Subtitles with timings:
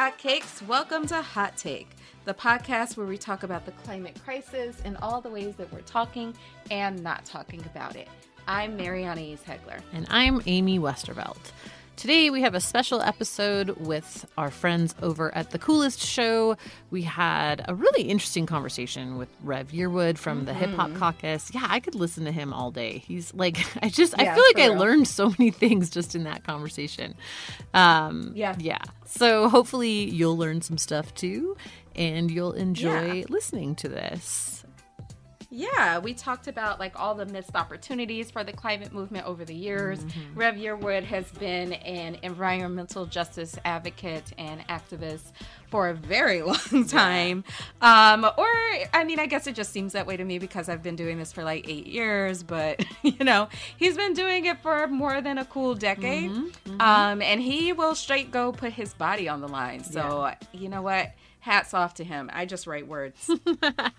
[0.00, 0.66] hotcakes.
[0.66, 1.90] Welcome to Hot Take,
[2.24, 5.82] the podcast where we talk about the climate crisis and all the ways that we're
[5.82, 6.34] talking
[6.70, 8.08] and not talking about it.
[8.48, 9.82] I'm Mary Annaïse Heglar.
[9.92, 11.52] And I'm Amy Westervelt.
[12.00, 16.56] Today we have a special episode with our friends over at The Coolest Show.
[16.90, 20.46] We had a really interesting conversation with Rev Yearwood from mm-hmm.
[20.46, 21.50] the Hip Hop Caucus.
[21.52, 23.04] Yeah, I could listen to him all day.
[23.06, 26.24] He's like, I just, yeah, I feel like I learned so many things just in
[26.24, 27.16] that conversation.
[27.74, 28.56] Um, yeah.
[28.58, 28.80] Yeah.
[29.04, 31.54] So hopefully you'll learn some stuff too
[31.94, 33.24] and you'll enjoy yeah.
[33.28, 34.59] listening to this.
[35.50, 39.54] Yeah, we talked about like all the missed opportunities for the climate movement over the
[39.54, 39.98] years.
[39.98, 40.38] Mm-hmm.
[40.38, 45.32] Rev Yearwood has been an environmental justice advocate and activist
[45.68, 47.42] for a very long time.
[47.82, 48.12] Yeah.
[48.12, 48.48] Um, or,
[48.94, 51.18] I mean, I guess it just seems that way to me because I've been doing
[51.18, 55.38] this for like eight years, but, you know, he's been doing it for more than
[55.38, 56.30] a cool decade.
[56.30, 56.70] Mm-hmm.
[56.70, 56.80] Mm-hmm.
[56.80, 59.82] Um, and he will straight go put his body on the line.
[59.82, 60.34] So, yeah.
[60.52, 61.12] you know what?
[61.40, 62.30] Hats off to him.
[62.32, 63.30] I just write words.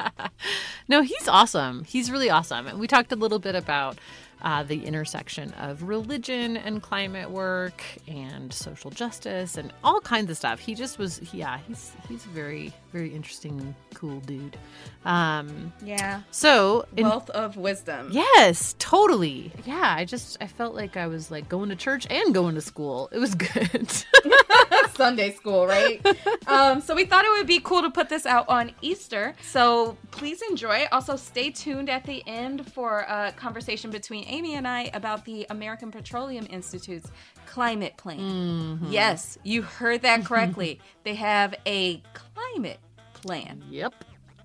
[0.88, 1.84] no, he's awesome.
[1.84, 2.67] He's really awesome.
[2.67, 3.97] And we talked a little bit about
[4.42, 10.38] uh, the intersection of religion and climate work and social justice and all kinds of
[10.38, 10.59] stuff.
[10.59, 14.58] He just was, yeah, he's he's a very very interesting, cool dude.
[15.06, 16.22] Um, yeah.
[16.31, 18.09] So in, wealth of wisdom.
[18.12, 19.52] Yes, totally.
[19.66, 22.62] Yeah, I just I felt like I was like going to church and going to
[22.62, 23.09] school.
[23.12, 24.06] It was good.
[24.96, 26.06] Sunday school, right?
[26.48, 29.36] um, so we thought it would be cool to put this out on Easter.
[29.42, 30.86] So please enjoy.
[30.92, 35.46] Also, stay tuned at the end for a conversation between Amy and I about the
[35.50, 37.12] American Petroleum Institute's
[37.46, 38.20] climate plan.
[38.20, 38.92] Mm-hmm.
[38.92, 40.80] Yes, you heard that correctly.
[41.04, 42.80] they have a climate
[43.14, 43.64] plan.
[43.70, 43.94] Yep.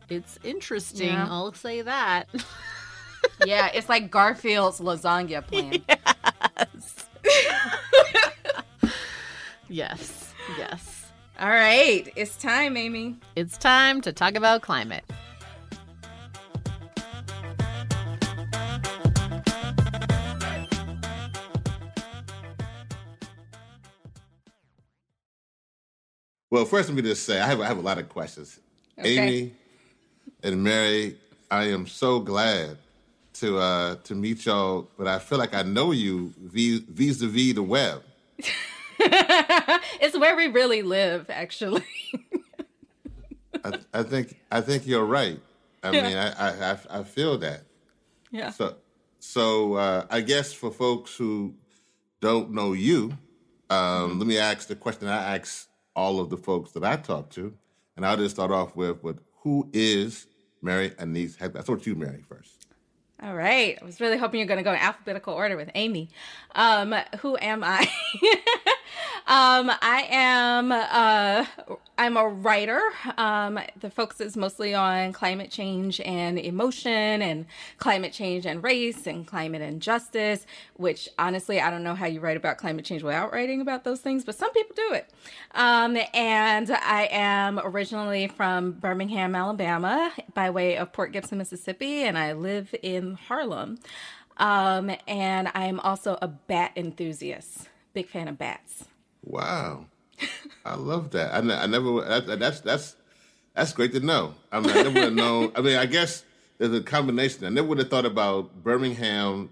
[0.08, 1.26] It's interesting, yeah.
[1.28, 2.28] I'll say that.
[3.44, 5.82] yeah, it's like Garfield's lasagna plan.
[6.58, 7.06] Yes.
[9.68, 10.25] yes.
[10.56, 11.12] Yes.
[11.38, 12.10] All right.
[12.16, 13.16] It's time, Amy.
[13.34, 15.04] It's time to talk about climate.
[26.50, 28.60] Well, first, let me just say I have, I have a lot of questions.
[28.98, 29.18] Okay.
[29.18, 29.54] Amy
[30.42, 31.18] and Mary,
[31.50, 32.78] I am so glad
[33.34, 37.52] to uh, to meet y'all, but I feel like I know you vis a vis
[37.52, 38.02] the web.
[40.00, 41.84] it's where we really live, actually.
[43.64, 45.40] I, I, think I think you're right.
[45.82, 46.02] I yeah.
[46.02, 47.62] mean, I, I I feel that.
[48.30, 48.50] Yeah.
[48.50, 48.76] So
[49.18, 51.54] so uh, I guess for folks who
[52.20, 53.16] don't know you,
[53.70, 54.18] um, mm-hmm.
[54.18, 57.54] let me ask the question I ask all of the folks that I talk to,
[57.96, 60.26] and I'll just start off with, with who is
[60.62, 61.54] Mary Annaïse Heglar?
[61.54, 62.66] That's what you, Mary, first.
[63.22, 63.78] All right.
[63.80, 66.10] I was really hoping you're going to go in alphabetical order with Amy.
[66.54, 67.88] Um, who am I?
[69.26, 72.80] Um, I am uh, I'm a writer.
[73.16, 77.46] Um, the focus is mostly on climate change and emotion, and
[77.78, 80.46] climate change and race, and climate and justice.
[80.74, 84.00] Which honestly, I don't know how you write about climate change without writing about those
[84.00, 85.10] things, but some people do it.
[85.54, 92.18] Um, and I am originally from Birmingham, Alabama, by way of Port Gibson, Mississippi, and
[92.18, 93.78] I live in Harlem.
[94.36, 97.68] Um, and I'm also a bat enthusiast.
[97.96, 98.84] Big fan of bats.
[99.24, 99.86] Wow,
[100.66, 101.32] I love that.
[101.32, 102.02] I, I never.
[102.02, 102.94] That, that's that's
[103.54, 104.34] that's great to know.
[104.52, 105.52] I mean, I never would have known.
[105.56, 106.22] I mean, I guess
[106.58, 107.46] there's a combination.
[107.46, 109.48] I never would have thought about Birmingham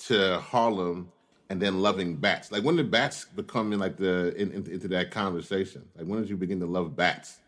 [0.00, 1.12] to Harlem
[1.48, 2.50] and then loving bats.
[2.50, 5.88] Like when did bats become in like the in, in, into that conversation?
[5.96, 7.38] Like when did you begin to love bats?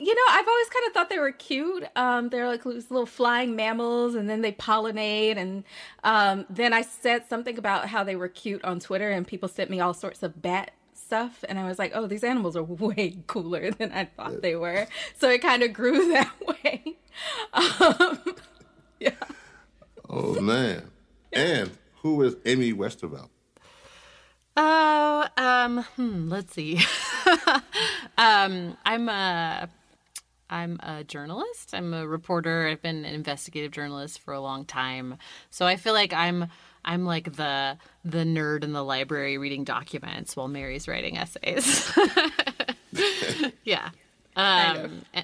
[0.00, 1.84] You know, I've always kind of thought they were cute.
[1.94, 5.36] Um, they're like these little flying mammals, and then they pollinate.
[5.36, 5.64] And
[6.04, 9.68] um, then I said something about how they were cute on Twitter, and people sent
[9.68, 13.18] me all sorts of bat stuff, and I was like, oh, these animals are way
[13.26, 14.38] cooler than I thought yeah.
[14.40, 14.86] they were.
[15.18, 16.96] So it kind of grew that way.
[17.52, 18.36] Um,
[19.00, 19.10] yeah.
[20.08, 20.90] Oh man!
[21.32, 23.28] And who is Amy Westervelt?
[24.56, 26.80] Oh, um, hmm, let's see.
[28.18, 29.68] um, I'm a
[30.50, 31.72] I'm a journalist.
[31.72, 32.68] I'm a reporter.
[32.68, 35.16] I've been an investigative journalist for a long time.
[35.50, 36.48] So I feel like I'm
[36.84, 41.90] I'm like the the nerd in the library reading documents while Mary's writing essays.
[43.64, 43.90] yeah.
[44.36, 44.92] Um, kind of.
[45.14, 45.22] Eh,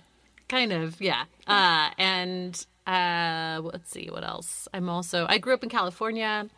[0.48, 1.24] kind of, yeah.
[1.46, 4.68] Uh, and uh, let's see what else.
[4.72, 6.48] I'm also I grew up in California.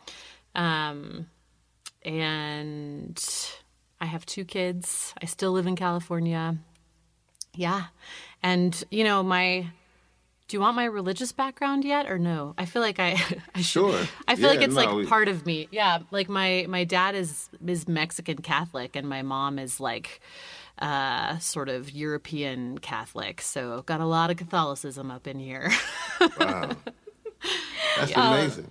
[0.55, 1.27] Um,
[2.03, 3.23] and
[3.99, 5.13] I have two kids.
[5.21, 6.57] I still live in California.
[7.55, 7.85] Yeah.
[8.43, 9.67] And, you know, my.
[10.47, 12.55] Do you want my religious background yet or no?
[12.57, 13.21] I feel like I,
[13.55, 13.99] I sure.
[14.27, 15.05] I feel yeah, like it's no, like we...
[15.05, 15.67] part of me.
[15.69, 20.21] Yeah, like my my dad is is Mexican Catholic and my mom is like
[20.79, 23.41] uh, sort of European Catholic.
[23.41, 25.71] So got a lot of Catholicism up in here.
[26.37, 26.75] Wow.
[27.97, 28.69] That's amazing.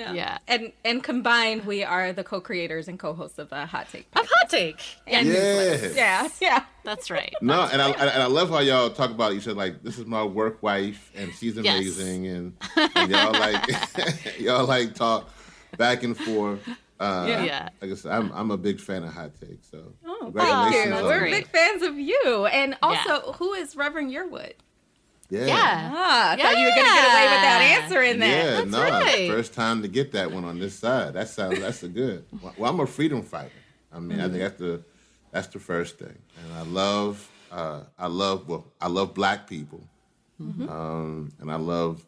[0.00, 0.12] Yeah.
[0.14, 0.38] Yeah.
[0.48, 4.06] And and combined, we are the co-creators and co-hosts of a hot take.
[4.16, 4.80] Of hot take.
[5.06, 5.88] And Yeah.
[5.94, 6.64] yeah, yeah.
[6.84, 7.34] That's right.
[7.42, 9.54] No, and I and I love how y'all talk about each other.
[9.56, 11.66] Like this is my work wife, and she's Yes.
[11.76, 12.52] amazing, and,
[12.96, 13.62] and y'all like
[14.38, 15.28] y'all like talk
[15.76, 16.66] back and forth.
[16.98, 17.44] Uh, Yeah.
[17.44, 17.68] Yeah.
[17.80, 19.60] Like I said, I'm I'm a big fan of hot take.
[19.70, 20.92] So Oh, thank you.
[21.04, 21.32] We're great.
[21.32, 22.46] big fans of you.
[22.52, 23.32] And also, Yeah.
[23.34, 24.52] who is Reverend Yearwood?
[25.30, 25.46] Yeah.
[25.46, 25.90] Yeah.
[25.94, 27.80] Ah, I thought you were going to get away without Yeah.
[27.82, 28.26] answering that.
[28.44, 29.28] Yeah, That's no, right.
[29.28, 31.14] first time to get that one on this side.
[31.14, 32.24] That sounds that's a good.
[32.42, 33.52] Well, I'm a freedom fighter.
[33.92, 34.82] I mean, I think that's the
[35.32, 39.82] that's the first thing, and I love uh, I love well I love black people,
[40.40, 42.04] um, and I love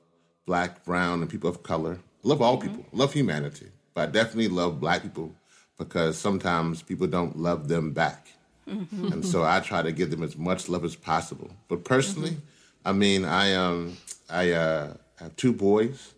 [0.46, 1.98] black, brown, and people of color.
[2.24, 2.84] I love all people.
[2.92, 5.32] I love humanity, but I definitely love black people
[5.78, 8.28] because sometimes people don't love them back,
[8.66, 11.50] and so I try to give them as much love as possible.
[11.68, 12.36] But personally,
[12.84, 13.96] I mean, I um
[14.28, 16.14] I uh, have two boys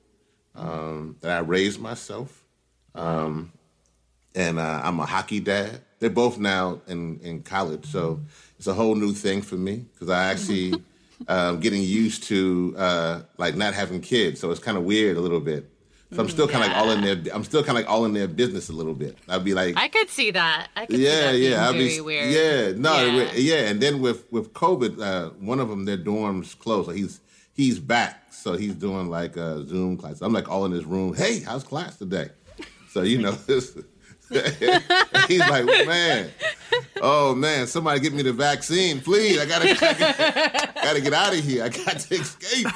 [0.55, 2.45] um, that I raised myself,
[2.95, 3.53] um,
[4.35, 5.81] and uh, I'm a hockey dad.
[5.99, 8.21] They're both now in in college, so
[8.59, 10.83] it's a whole new thing for me because I actually
[11.29, 15.21] um, getting used to uh, like not having kids, so it's kind of weird a
[15.21, 15.71] little bit.
[16.15, 17.35] So I'm still kind of like all in their.
[17.35, 19.19] I'm still kind of like all in their business a little bit.
[19.29, 20.69] I'd be like, I could see that.
[20.77, 22.31] I could see yeah, that being yeah, I'd very be weird.
[22.33, 23.33] yeah, no, Yeah.
[23.35, 23.69] yeah.
[23.69, 27.21] And then with with COVID, uh, one of them their dorms closed, so he's
[27.53, 30.21] he's back, so he's doing like a Zoom class.
[30.21, 31.15] I'm like all in his room.
[31.15, 32.29] Hey, how's class today?
[32.91, 33.77] So you know, this,
[35.29, 36.31] he's like, man,
[37.03, 39.39] oh man, somebody get me the vaccine, please.
[39.41, 41.65] I gotta, I gotta, gotta get out of here.
[41.65, 42.67] I got to escape.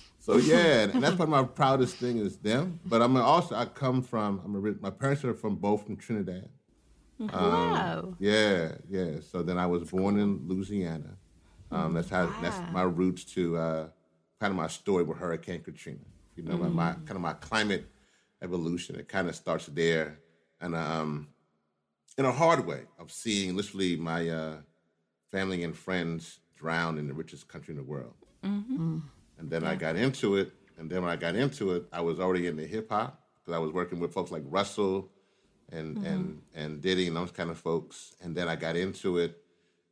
[0.28, 2.80] So yeah, and that's probably my proudest thing is them.
[2.84, 6.50] But I'm also I come from I'm a, my parents are from both from Trinidad.
[7.18, 8.14] Um, Wow.
[8.18, 9.20] Yeah, yeah.
[9.20, 11.16] So then I was born in Louisiana.
[11.70, 13.88] Um, that's how that's my roots to uh,
[14.38, 16.04] kind of my story with Hurricane Katrina.
[16.36, 17.86] You know, my, my kind of my climate
[18.42, 18.96] evolution.
[18.96, 20.18] It kind of starts there,
[20.60, 21.28] and um,
[22.18, 24.56] in a hard way of seeing literally my uh,
[25.30, 28.14] family and friends drown in the richest country in the world.
[29.38, 30.52] And then I got into it.
[30.78, 33.58] And then when I got into it, I was already into hip hop because I
[33.58, 35.10] was working with folks like Russell
[35.70, 38.14] and and and Diddy and those kind of folks.
[38.22, 39.38] And then I got into it,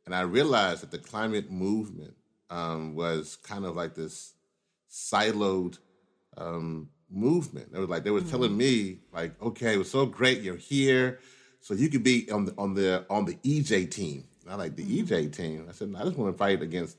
[0.05, 2.15] and I realized that the climate movement
[2.49, 4.33] um, was kind of like this
[4.89, 5.77] siloed
[6.37, 7.69] um, movement.
[7.73, 11.19] It was like they were telling me, like, okay, it was so great you're here,
[11.61, 14.25] so you could be on the on the on the EJ team.
[14.43, 15.65] And I like the EJ team.
[15.67, 16.97] I said, no, I just want to fight against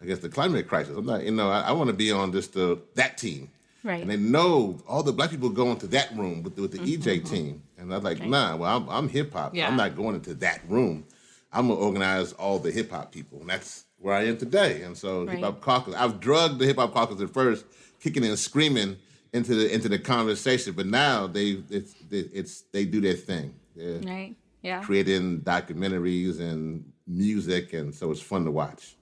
[0.00, 0.96] against the climate crisis.
[0.96, 3.50] I'm not, you know, I, I want to be on just the that team.
[3.82, 4.02] Right.
[4.02, 6.78] And they know all the black people go into that room with the, with the
[6.78, 7.02] mm-hmm.
[7.02, 8.54] EJ team, and I'm like, nah.
[8.56, 9.54] Well, I'm, I'm hip hop.
[9.54, 9.68] Yeah.
[9.68, 11.06] I'm not going into that room.
[11.52, 14.82] I'm gonna organize all the hip hop people, and that's where I am today.
[14.82, 15.36] And so Right.
[15.36, 15.94] hip hop caucus.
[15.94, 17.64] I've drugged the hip hop caucus at first,
[18.00, 18.96] kicking and screaming
[19.32, 23.54] into the into the conversation, but now they it's it's they do their thing.
[23.74, 24.34] They're Right.
[24.62, 24.82] Yeah.
[24.82, 28.94] creating documentaries and music, and so it's fun to watch.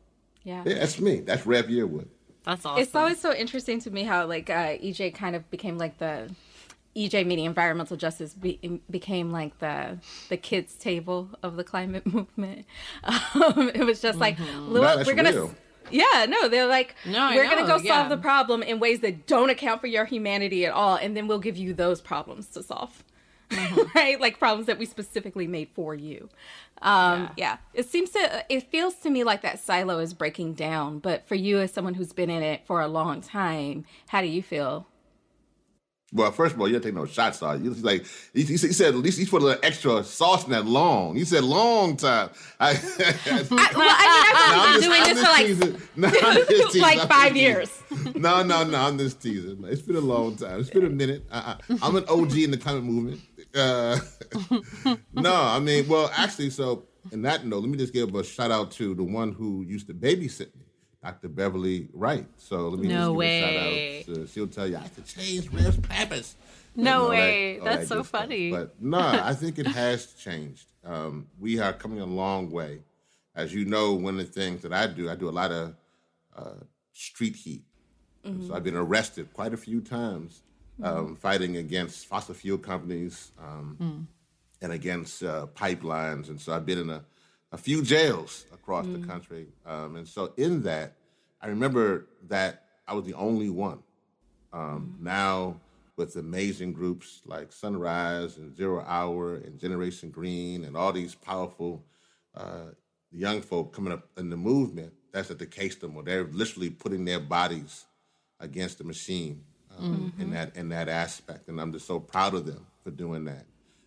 [0.44, 0.62] Yeah.
[0.64, 1.20] Yeah, that's me.
[1.20, 2.08] That's Rev Yearwood.
[2.44, 2.82] That's awesome.
[2.82, 6.30] It's always so interesting to me how like uh, EJ kind of became like the
[6.97, 9.99] EJ meaning environmental justice be, became like the
[10.30, 12.66] the kids table of the climate movement.
[13.04, 15.33] Um, it was just like, look, No, we're gonna.
[15.33, 15.54] real.
[15.90, 17.95] Yeah, no, they're like, No, we're gonna know, go yeah.
[17.97, 21.26] solve the problem in ways that don't account for your humanity at all, and then
[21.28, 23.02] we'll give you those problems to solve.
[23.95, 26.28] right, like problems that we specifically made for you.
[26.83, 27.59] Um, yeah.
[27.75, 30.99] it seems to, it feels to me like that silo is breaking down.
[30.99, 34.26] But for you, as someone who's been in it for a long time, how do
[34.26, 34.87] you feel?
[36.11, 37.75] Well, first of all, you don't take no shots on you.
[37.75, 41.17] Like he, he said, at least he put a little extra sauce in that long.
[41.17, 42.31] He said long time.
[42.61, 45.81] I, I, well, I mean, I've been doing this for like.
[45.97, 46.81] No, teasing.
[46.81, 47.83] like I'm five years.
[48.14, 48.81] No, no, no.
[48.81, 49.62] I'm just teasing.
[49.67, 50.61] It's been a long time.
[50.61, 51.26] It's been a minute.
[51.31, 51.59] Uh-uh.
[51.83, 53.21] I'm an OG in the climate movement.
[53.55, 53.99] Uh,
[55.12, 58.50] no, I mean, well, actually, so in that note, let me just give a shout
[58.50, 60.67] out to the one who used to babysit me,
[61.02, 61.28] Dr.
[61.28, 62.26] Beverly Wright.
[62.37, 63.40] So let me No just give way.
[64.00, 64.14] a shout out.
[64.17, 66.35] To, she'll tell you I have to change Rev's Pampers.
[66.76, 67.59] No way.
[67.59, 68.21] all That's so good stuff.
[68.23, 68.50] funny.
[68.50, 70.67] But no, I think it has changed.
[70.85, 72.81] Um, we are coming a long way.
[73.35, 75.75] As you know, one of the things that I do, I do a lot of
[76.37, 76.50] uh,
[76.93, 77.64] street heat.
[78.25, 80.43] And So I've been arrested quite a few times
[80.82, 84.06] um, fighting against fossil fuel companies um,
[84.61, 86.28] and against uh, pipelines.
[86.28, 87.04] And so I've been in a,
[87.52, 89.49] a few jails across the country.
[89.66, 90.94] Um, and so in that,
[91.40, 93.80] I remember that I was the only one.
[94.52, 95.61] Um, Now
[95.97, 101.85] with amazing groups like Sunrise and Zero Hour and Generation Green and all these powerful
[102.37, 102.70] uh,
[103.11, 104.92] young folk coming up in the movement.
[105.12, 107.87] That's at the case them where they're literally putting their bodies
[108.38, 109.42] against the machine
[109.78, 110.23] um, mm-hmm.
[110.23, 113.44] in that in that aspect, and I'm just so proud of them for doing that.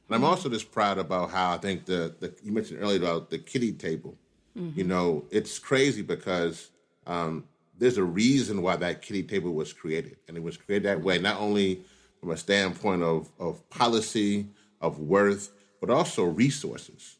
[0.07, 3.29] And I'm also just proud about how I think the, the you mentioned earlier about
[3.29, 4.17] the kitty table.
[4.57, 4.77] Mm-hmm.
[4.77, 6.69] You know, it's crazy because
[7.07, 7.45] um,
[7.77, 11.17] there's a reason why that kitty table was created, and it was created that way
[11.17, 11.81] not only
[12.19, 14.48] from a standpoint of of policy,
[14.81, 17.17] of worth, but also resources.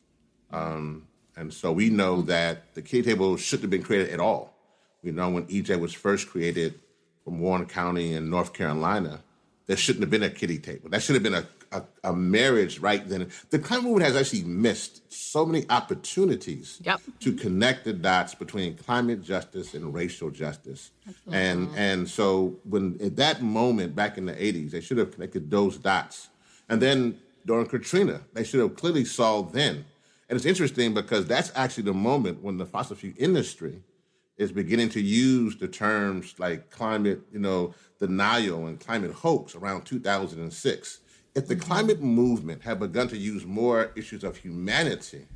[0.51, 4.53] Um, and so we know that the kitty table shouldn't have been created at all.
[5.01, 6.79] We know when EJ was first created
[7.23, 9.21] from Warren County in North Carolina,
[9.67, 10.89] there shouldn't have been a kitty table.
[10.89, 13.31] That should have been a, a, a marriage right then.
[13.51, 16.99] The climate movement has actually missed so many opportunities yep.
[17.21, 20.91] to connect the dots between climate justice and racial justice.
[21.07, 21.39] Absolutely.
[21.39, 25.49] And and so when at that moment back in the 80s, they should have connected
[25.49, 26.29] those dots.
[26.67, 29.85] And then during Katrina, they should have clearly saw then.
[30.27, 33.81] And it's interesting because that's actually the moment when the fossil fuel industry
[34.41, 39.86] is beginning to use the terms like climate, you know, denial and climate hoax around
[39.86, 41.00] 2006.
[41.36, 41.63] If the mm-hmm.
[41.63, 45.27] climate movement had begun to use more issues of humanity,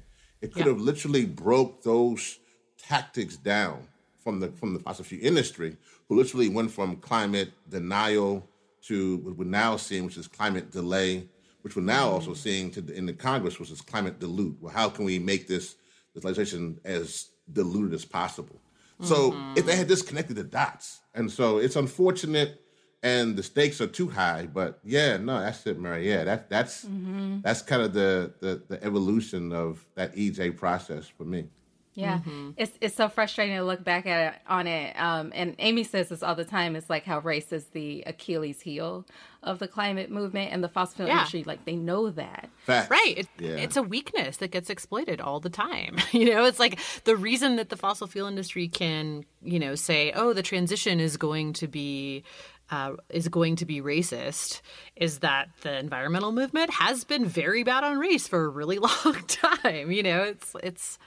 [0.42, 0.72] it could yeah.
[0.72, 2.40] have literally broke those
[2.80, 3.88] tactics down
[4.24, 5.78] from the from the fossil fuel industry,
[6.10, 8.44] who literally went from climate denial
[8.88, 11.28] to what we're now seeing, which is climate delay,
[11.62, 12.40] which we're now also mm-hmm.
[12.40, 14.58] seeing to, in the Congress, which is climate dilute.
[14.60, 15.76] Well, how can we make this,
[16.16, 18.60] this legislation as diluted as possible?
[19.02, 19.54] So mm-hmm.
[19.58, 22.62] if they had disconnected the dots, and so it's unfortunate,
[23.04, 24.48] and the stakes are too high.
[24.52, 26.10] But yeah, no, that's it, Mary.
[26.10, 27.42] Yeah, that that's mm-hmm.
[27.42, 31.50] that's kind of the, the the evolution of that EJ process for me.
[31.96, 32.52] Yeah, mm-hmm.
[32.58, 34.94] it's it's so frustrating to look back at it on it.
[35.00, 36.75] Um, and Amy says this all the time.
[36.75, 39.06] It's like how race is the Achilles heel
[39.42, 41.20] of the climate movement and the fossil fuel yeah.
[41.20, 41.44] industry.
[41.44, 42.92] Like they know that, Fact.
[42.92, 43.14] right?
[43.18, 43.52] It, yeah.
[43.52, 45.96] It's a weakness that gets exploited all the time.
[46.12, 50.12] you know, it's like the reason that the fossil fuel industry can, you know, say,
[50.14, 52.24] "Oh, the transition is going to be."
[52.72, 54.62] Uh, is going to be racist
[54.96, 59.24] is that the environmental movement has been very bad on race for a really long
[59.28, 59.92] time.
[59.92, 60.98] You know, it's it's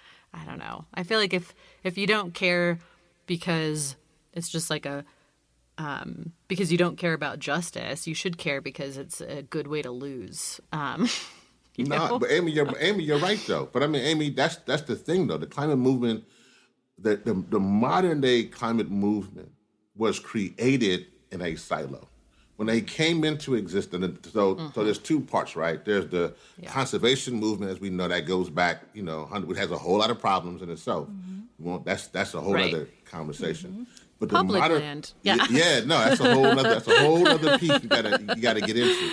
[0.41, 0.85] I don't know.
[0.95, 2.79] I feel like if if you don't care
[3.27, 3.97] because
[4.33, 5.05] it's just like a
[5.79, 9.81] um, because you don't care about justice, you should care because it's a good way
[9.83, 10.61] to lose.
[10.73, 11.09] Um,
[11.77, 13.69] you no, but Amy, you're Amy, you're right though.
[13.73, 15.39] But I mean, Amy, that's that's the thing though.
[15.39, 16.25] The climate movement,
[16.99, 19.53] the the, the modern day climate movement
[19.97, 22.09] was created in a silo
[22.59, 24.33] when they came into existence.
[24.33, 24.73] So, mm-hmm.
[24.75, 25.83] so there's two parts, right?
[25.85, 26.69] There's the yeah.
[26.69, 30.11] conservation movement, as we know, that goes back, you know, it has a whole lot
[30.11, 31.07] of problems in itself.
[31.09, 31.85] Mm-hmm.
[31.85, 32.75] that's that's a whole right.
[32.75, 33.71] other conversation.
[33.71, 33.83] Mm-hmm.
[34.19, 37.29] But Public the modern, land, yeah, yeah, no, that's a whole other that's a whole
[37.29, 39.05] other piece you gotta you gotta get into.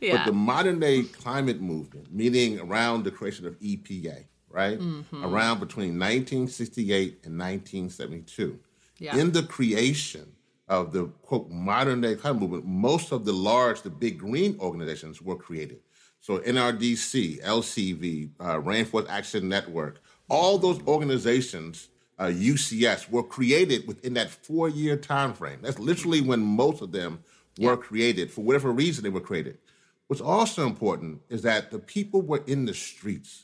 [0.00, 0.16] Yeah.
[0.16, 5.24] But the modern day climate movement, meaning around the creation of EPA, right, mm-hmm.
[5.24, 8.58] around between 1968 and 1972,
[8.98, 9.16] yeah.
[9.16, 10.33] in the creation
[10.68, 15.20] of the quote modern day climate movement, most of the large, the big green organizations
[15.20, 15.80] were created.
[16.20, 24.14] So NRDC, LCV, uh, Rainforest Action Network, all those organizations, uh, UCS, were created within
[24.14, 25.58] that four-year time frame.
[25.60, 27.22] That's literally when most of them
[27.58, 27.76] were yeah.
[27.76, 28.30] created.
[28.30, 29.58] For whatever reason, they were created.
[30.06, 33.43] What's also important is that the people were in the streets.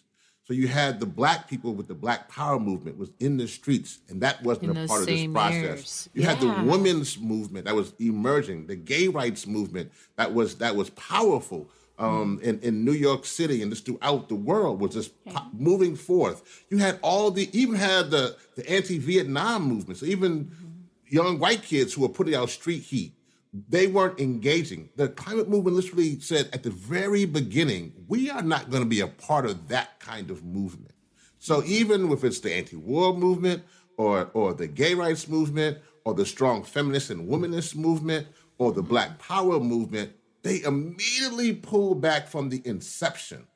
[0.50, 4.00] So you had the black people with the Black Power movement was in the streets,
[4.08, 5.62] and that wasn't in a part of this process.
[5.62, 6.08] Years.
[6.12, 6.30] You yeah.
[6.30, 10.90] had the women's movement that was emerging, the gay rights movement that was that was
[10.90, 11.70] powerful.
[12.00, 12.42] Um, mm.
[12.42, 15.38] in, in New York City and just throughout the world was just okay.
[15.52, 16.64] moving forth.
[16.68, 19.98] You had all the, even had the, the anti-Vietnam movement.
[19.98, 21.14] So even mm-hmm.
[21.14, 23.12] young white kids who were putting out street heat
[23.52, 24.90] they weren't engaging.
[24.96, 29.00] The climate movement literally said at the very beginning, we are not going to be
[29.00, 30.94] a part of that kind of movement.
[31.38, 33.64] So even if it's the anti-war movement
[33.96, 38.28] or or the gay rights movement or the strong feminist and womanist movement
[38.58, 43.46] or the black power movement, they immediately pulled back from the inception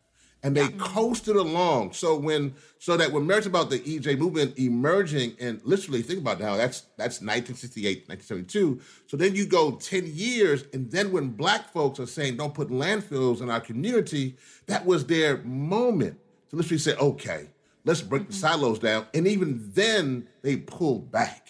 [0.44, 1.94] and they coasted along.
[1.94, 6.38] So when so that when Mary's about the EJ movement emerging and literally think about
[6.38, 8.80] now that's that's 1968, 1972.
[9.06, 12.68] So then you go 10 years, and then when black folks are saying don't put
[12.68, 14.36] landfills in our community,
[14.66, 16.20] that was their moment
[16.50, 17.48] to literally say, okay,
[17.86, 18.30] let's break mm-hmm.
[18.30, 19.06] the silos down.
[19.14, 21.48] And even then they pulled back.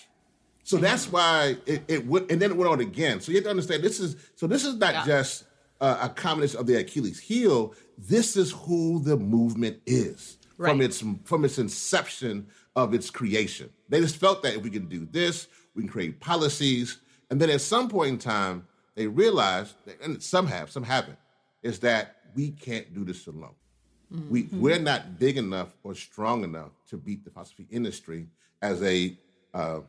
[0.63, 3.21] So that's why it, it went, and then it went on again.
[3.21, 5.05] So you have to understand this is so this is not yeah.
[5.05, 5.45] just
[5.81, 7.75] uh, a combination of the Achilles heel.
[7.99, 10.71] This is who the movement is right.
[10.71, 13.71] from its from its inception of its creation.
[13.89, 16.99] They just felt that if we can do this, we can create policies,
[17.31, 21.19] and then at some point in time, they realized, that, and some have, some haven't,
[21.63, 23.55] is that we can't do this alone.
[24.13, 24.31] Mm-hmm.
[24.31, 28.27] We we're not big enough or strong enough to beat the fossil fuel industry
[28.63, 29.17] as a
[29.53, 29.81] uh,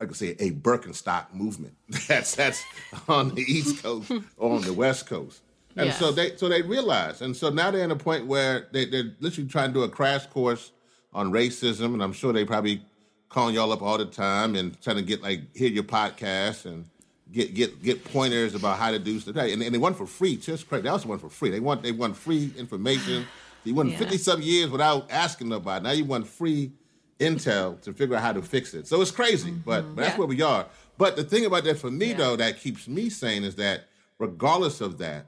[0.00, 1.74] like I say, a Birkenstock movement.
[2.08, 2.62] That's that's
[3.08, 5.40] on the East Coast or on the West Coast.
[5.76, 5.98] And yes.
[5.98, 9.12] so they so they realize, and so now they're in a point where they, they're
[9.20, 10.72] literally trying to do a crash course
[11.12, 12.82] on racism, and I'm sure they probably
[13.28, 16.86] calling y'all up all the time and trying to get like hear your podcast and
[17.32, 19.36] get get get pointers about how to do stuff.
[19.36, 20.36] And, and they want for free.
[20.36, 20.82] Just crazy.
[20.82, 21.50] They also want for free.
[21.50, 23.26] They want they want free information.
[23.64, 23.98] You went yeah.
[23.98, 25.82] 50 some years without asking nobody.
[25.82, 26.72] Now you want free
[27.18, 28.86] intel to figure out how to fix it.
[28.86, 29.60] So it's crazy, mm-hmm.
[29.64, 30.18] but, but, that's yeah.
[30.18, 30.66] where we are.
[30.98, 32.16] But the thing about that for me yeah.
[32.16, 33.84] though, that keeps me sane is that
[34.18, 35.26] regardless of that,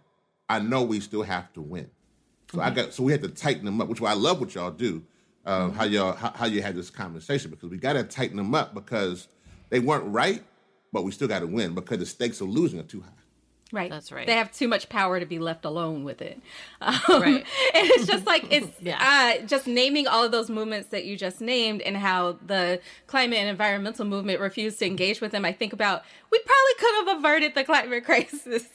[0.49, 1.91] I know we still have to win.
[2.51, 2.67] So mm-hmm.
[2.67, 5.03] I got so we had to tighten them up, which I love what y'all do.
[5.45, 5.77] Uh, mm-hmm.
[5.77, 8.75] How y'all how, how, you had this conversation because we got to tighten them up
[8.75, 9.29] because
[9.71, 10.43] they weren't right,
[10.93, 13.11] but we still got to win because the stakes of losing are too high.
[13.71, 13.91] Right.
[13.91, 14.27] That's right.
[14.27, 16.41] They have too much power to be left alone with it.
[16.81, 17.45] Um, right.
[17.75, 19.37] And it's just like, it's yeah.
[19.41, 23.39] uh, just naming all of those movements that you just named and how the climate
[23.39, 25.45] and environmental movement refused to engage with them.
[25.45, 28.69] I think about, we probably could have averted the climate crisis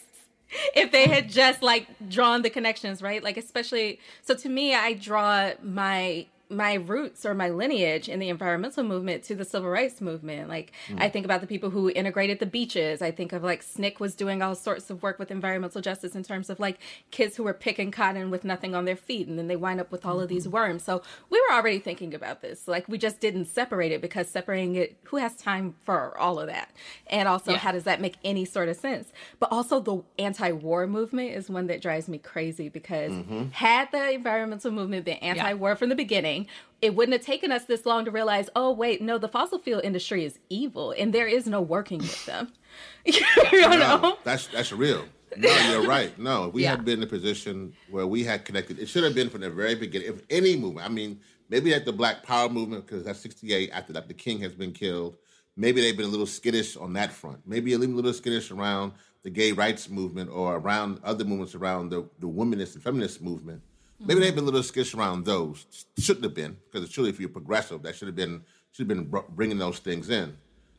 [0.75, 3.23] if they had just like drawn the connections, right?
[3.23, 8.29] Like, especially, so to me, I draw my my roots or my lineage in the
[8.29, 10.49] environmental movement to the civil rights movement.
[10.49, 11.01] Like mm.
[11.01, 13.01] I think about the people who integrated the beaches.
[13.01, 16.23] I think of like SNCC was doing all sorts of work with environmental justice in
[16.23, 16.79] terms of like
[17.11, 19.91] kids who were picking cotton with nothing on their feet and then they wind up
[19.91, 20.23] with all mm-hmm.
[20.23, 20.53] of these mm-hmm.
[20.53, 20.83] worms.
[20.83, 22.67] So we were already thinking about this.
[22.67, 26.47] Like we just didn't separate it because separating it who has time for all of
[26.47, 26.71] that?
[27.07, 27.57] And also yeah.
[27.57, 29.11] how does that make any sort of sense?
[29.39, 33.49] But also the anti-war movement is one that drives me crazy because mm-hmm.
[33.49, 35.75] had the environmental movement been anti-war yeah.
[35.75, 36.42] from the beginning
[36.81, 39.81] it wouldn't have taken us this long to realize, oh, wait, no, the fossil fuel
[39.83, 42.51] industry is evil and there is no working with them.
[43.05, 43.21] you
[43.51, 44.17] no, know?
[44.23, 45.05] That's, that's real.
[45.37, 46.17] No, you're right.
[46.19, 46.71] No, we yeah.
[46.71, 48.79] had been in a position where we had connected.
[48.79, 50.09] It should have been from the very beginning.
[50.09, 53.93] If any movement, I mean, maybe at the Black Power movement, because that's 68 after
[53.93, 55.17] that, the king has been killed.
[55.55, 57.39] Maybe they've been a little skittish on that front.
[57.45, 61.89] Maybe a little, little skittish around the gay rights movement or around other movements around
[61.89, 63.61] the, the womanist and feminist movement.
[64.05, 65.65] Maybe they've been a little skittish around those.
[65.97, 68.97] Shouldn't have been because it's truly if you're progressive, that should have been should have
[68.97, 70.29] been bringing those things in.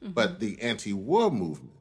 [0.02, 0.12] Mm-hmm.
[0.12, 1.76] But the anti-war movement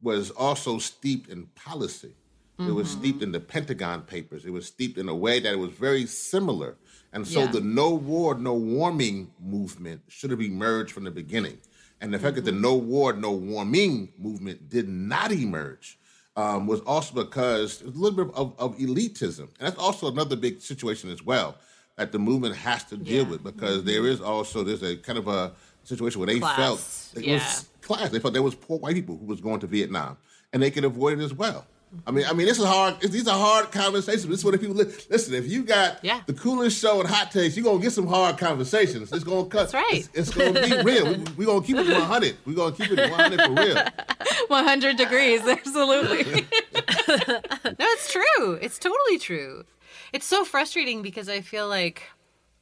[0.00, 2.14] was also steeped in policy.
[2.58, 2.70] Mm-hmm.
[2.70, 3.00] It was mm-hmm.
[3.00, 4.44] steeped in the Pentagon Papers.
[4.44, 6.76] It was steeped in a way that it was very similar.
[7.12, 7.52] And so yeah.
[7.52, 11.58] the no war, no warming movement should have emerged from the beginning.
[12.00, 12.44] And the fact mm-hmm.
[12.46, 12.62] that the mm-hmm.
[12.62, 15.98] no war, no warming movement did not emerge
[16.36, 19.40] um, was also because a little bit of, of, elitism.
[19.40, 21.56] And that's also another big situation as well
[21.96, 23.30] that the movement has to deal yeah.
[23.30, 23.88] with because mm-hmm.
[23.88, 25.52] there is also there's a kind of a
[25.84, 26.56] situation where they class.
[26.56, 27.34] felt it yeah.
[27.34, 28.10] was class.
[28.10, 30.16] They felt there was poor white people who was going to Vietnam
[30.52, 31.66] and they could avoid it as well.
[32.06, 33.00] I mean, I mean, this is hard.
[33.00, 34.26] These are hard conversations.
[34.26, 35.34] This is what if people listen.
[35.34, 36.22] If you got yeah.
[36.26, 39.12] the coolest show and hot takes, you're gonna get some hard conversations.
[39.12, 39.70] It's gonna cut.
[39.70, 40.08] That's right.
[40.14, 41.04] It's, it's gonna be real.
[41.04, 42.36] We're we gonna keep it 100.
[42.46, 43.84] We're gonna keep it 100 for real.
[44.48, 46.24] 100 degrees, absolutely.
[46.72, 47.40] no,
[47.78, 48.54] it's true.
[48.54, 49.64] It's totally true.
[50.12, 52.02] It's so frustrating because I feel like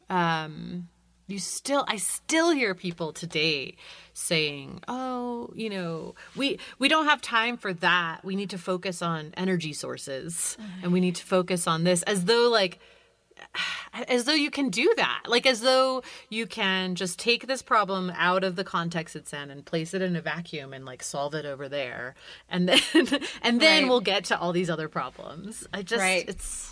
[0.09, 0.89] um,
[1.31, 3.77] you still, I still hear people today
[4.13, 8.25] saying, "Oh, you know, we we don't have time for that.
[8.25, 10.85] We need to focus on energy sources, mm-hmm.
[10.85, 12.79] and we need to focus on this," as though like
[14.09, 18.13] as though you can do that like as though you can just take this problem
[18.17, 21.35] out of the context it's in and place it in a vacuum and like solve
[21.35, 22.15] it over there
[22.49, 22.81] and then
[23.43, 23.89] and then right.
[23.89, 26.29] we'll get to all these other problems i just right.
[26.29, 26.70] it's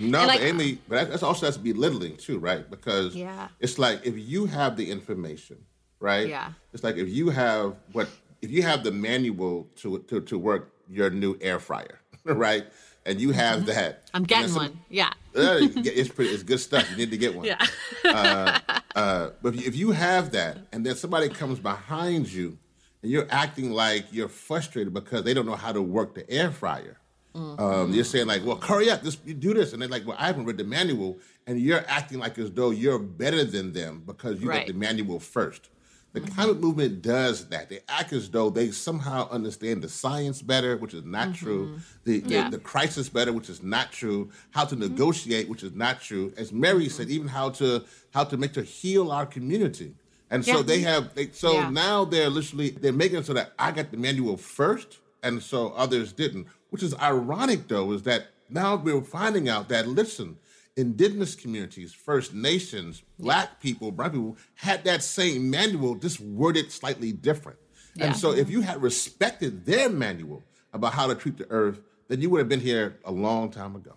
[0.00, 2.68] no, but Amy, but that's also that's belittling too, right?
[2.68, 3.48] Because yeah.
[3.60, 5.58] it's like if you have the information,
[6.00, 6.28] right?
[6.28, 6.52] Yeah.
[6.72, 8.08] It's like if you have what
[8.42, 12.64] if you have the manual to to, to work your new air fryer, right?
[13.06, 13.66] And you have mm-hmm.
[13.66, 14.10] that.
[14.12, 14.80] I'm getting some, one.
[14.90, 15.10] Yeah.
[15.34, 16.30] it's pretty.
[16.30, 16.90] It's good stuff.
[16.90, 17.46] You need to get one.
[17.46, 17.66] Yeah.
[18.04, 18.58] uh,
[18.94, 22.58] uh, but if you have that, and then somebody comes behind you,
[23.02, 26.50] and you're acting like you're frustrated because they don't know how to work the air
[26.50, 26.98] fryer.
[27.34, 27.62] Mm-hmm.
[27.62, 30.26] Um, you're saying like, "Well, hurry up, just do this," and they're like, "Well, I
[30.26, 34.40] haven't read the manual," and you're acting like as though you're better than them because
[34.40, 34.66] you right.
[34.66, 35.70] got the manual first.
[36.12, 36.34] The mm-hmm.
[36.34, 37.68] climate movement does that.
[37.68, 41.44] They act as though they somehow understand the science better, which is not mm-hmm.
[41.44, 41.78] true.
[42.02, 42.44] The, yeah.
[42.50, 44.30] the, the crisis better, which is not true.
[44.50, 44.92] How to mm-hmm.
[44.92, 46.32] negotiate, which is not true.
[46.36, 47.14] As Mary said, mm-hmm.
[47.14, 49.94] even how to how to make to heal our community.
[50.30, 51.14] And so they have.
[51.14, 51.70] They, so yeah.
[51.70, 55.70] now they're literally they're making it so that I got the manual first, and so
[55.70, 56.46] others didn't.
[56.70, 60.38] Which is ironic, though, is that now we're finding out that listen
[60.76, 67.12] indigenous communities, First Nations, Black people, Brown people had that same manual, just worded slightly
[67.12, 67.58] different.
[67.94, 68.06] Yeah.
[68.06, 72.20] And so if you had respected their manual, about how to treat the earth, then
[72.20, 73.94] you would have been here a long time ago.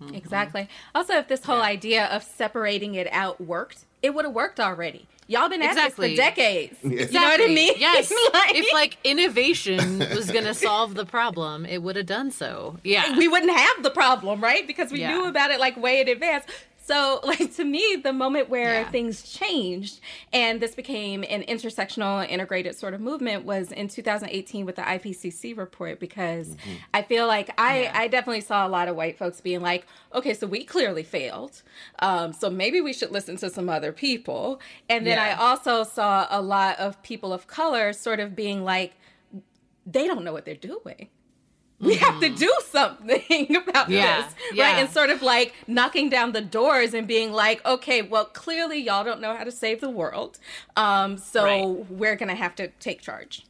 [0.00, 0.14] Mm-hmm.
[0.14, 0.68] Exactly.
[0.94, 1.64] Also, if this whole yeah.
[1.64, 5.06] idea of separating it out worked, it would have worked already.
[5.28, 6.10] Y'all been at exactly.
[6.10, 6.76] this for decades.
[6.84, 7.06] Exactly.
[7.06, 7.74] You know what I mean?
[7.78, 8.12] Yes.
[8.32, 12.78] like, if like innovation was going to solve the problem, it would have done so.
[12.84, 13.16] Yeah.
[13.18, 14.66] We wouldn't have the problem, right?
[14.66, 15.12] Because we yeah.
[15.12, 16.44] knew about it like way in advance.
[16.86, 18.90] So, like to me, the moment where yeah.
[18.90, 20.00] things changed
[20.32, 25.56] and this became an intersectional, integrated sort of movement was in 2018 with the IPCC
[25.56, 26.00] report.
[26.00, 26.74] Because mm-hmm.
[26.94, 27.92] I feel like I, yeah.
[27.94, 31.62] I definitely saw a lot of white folks being like, "Okay, so we clearly failed.
[31.98, 35.36] Um, so maybe we should listen to some other people." And then yeah.
[35.36, 38.94] I also saw a lot of people of color sort of being like,
[39.84, 41.08] "They don't know what they're doing."
[41.80, 42.04] We mm-hmm.
[42.04, 44.64] have to do something about yeah, this yeah.
[44.64, 48.78] right and sort of like knocking down the doors and being like okay well clearly
[48.78, 50.38] y'all don't know how to save the world
[50.76, 51.90] um so right.
[51.90, 53.44] we're gonna have to take charge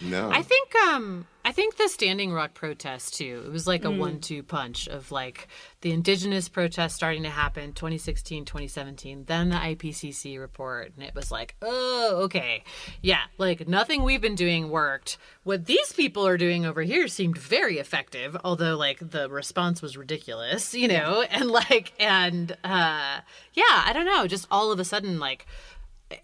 [0.00, 3.42] no i think um I think the Standing Rock protest too.
[3.46, 3.98] It was like a mm.
[3.98, 5.48] one-two punch of like
[5.80, 11.32] the indigenous protest starting to happen 2016, 2017, then the IPCC report and it was
[11.32, 12.62] like, "Oh, okay.
[13.00, 15.18] Yeah, like nothing we've been doing worked.
[15.42, 19.96] What these people are doing over here seemed very effective, although like the response was
[19.96, 21.24] ridiculous, you know?
[21.32, 23.20] And like and uh
[23.54, 25.46] yeah, I don't know, just all of a sudden like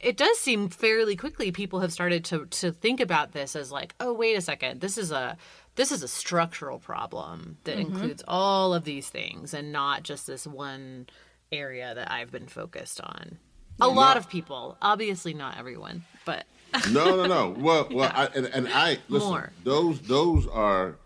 [0.00, 3.94] it does seem fairly quickly people have started to to think about this as like
[4.00, 5.36] oh wait a second this is a
[5.78, 7.92] this is a structural problem that mm-hmm.
[7.92, 11.06] includes all of these things and not just this one
[11.52, 13.38] area that I've been focused on.
[13.80, 13.90] A no.
[13.90, 16.46] lot of people, obviously not everyone, but
[16.90, 17.54] no, no, no.
[17.56, 18.12] Well, well, yeah.
[18.14, 19.28] I, and, and I listen.
[19.28, 19.52] More.
[19.62, 20.96] Those those are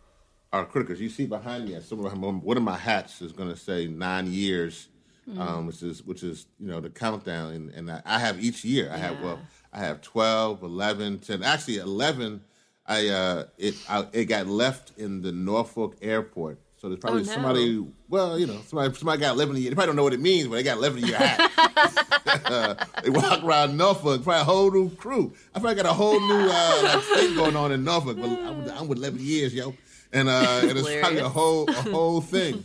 [0.52, 0.96] are critical.
[0.96, 3.86] You see behind me, some of my, one of my hats is going to say
[3.86, 4.88] nine years
[5.28, 5.38] mm.
[5.38, 8.64] um, which is which is you know the countdown, and, and I, I have each
[8.64, 8.90] year.
[8.90, 9.08] I yeah.
[9.08, 9.38] have well,
[9.72, 11.42] I have 12, 11, 10.
[11.42, 12.42] Actually, eleven.
[12.86, 16.58] I uh, it I, it got left in the Norfolk airport.
[16.82, 17.32] So there's probably oh, no.
[17.32, 17.86] somebody.
[18.08, 19.70] Well, you know, somebody somebody got eleven year.
[19.70, 22.88] They probably don't know what it means, but they got eleven year hat.
[23.04, 25.32] they walk around Norfolk, probably a whole new crew.
[25.54, 28.16] I probably got a whole new uh, like thing going on in Norfolk.
[28.20, 29.74] But I'm, I'm with eleven years, yo,
[30.12, 32.64] and uh, and it's probably a whole a whole thing.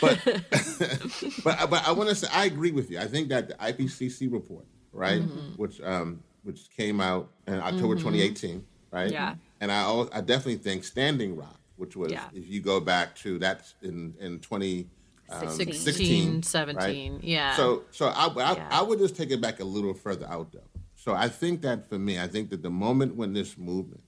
[0.00, 0.20] But
[1.44, 2.98] but but I want to say I agree with you.
[2.98, 5.54] I think that the IPCC report, right, mm-hmm.
[5.56, 8.08] which um which came out in October mm-hmm.
[8.08, 9.10] 2018, right?
[9.10, 9.34] Yeah.
[9.60, 12.24] And I I definitely think Standing Rock, which was yeah.
[12.34, 14.86] if you go back to that's in in 20
[15.30, 17.24] um, 16, 16 17, right?
[17.24, 17.54] yeah.
[17.54, 18.68] So so I I, yeah.
[18.70, 20.60] I would just take it back a little further out though.
[20.94, 24.02] So I think that for me, I think that the moment when this movement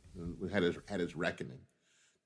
[0.53, 1.61] had its, had its reckoning,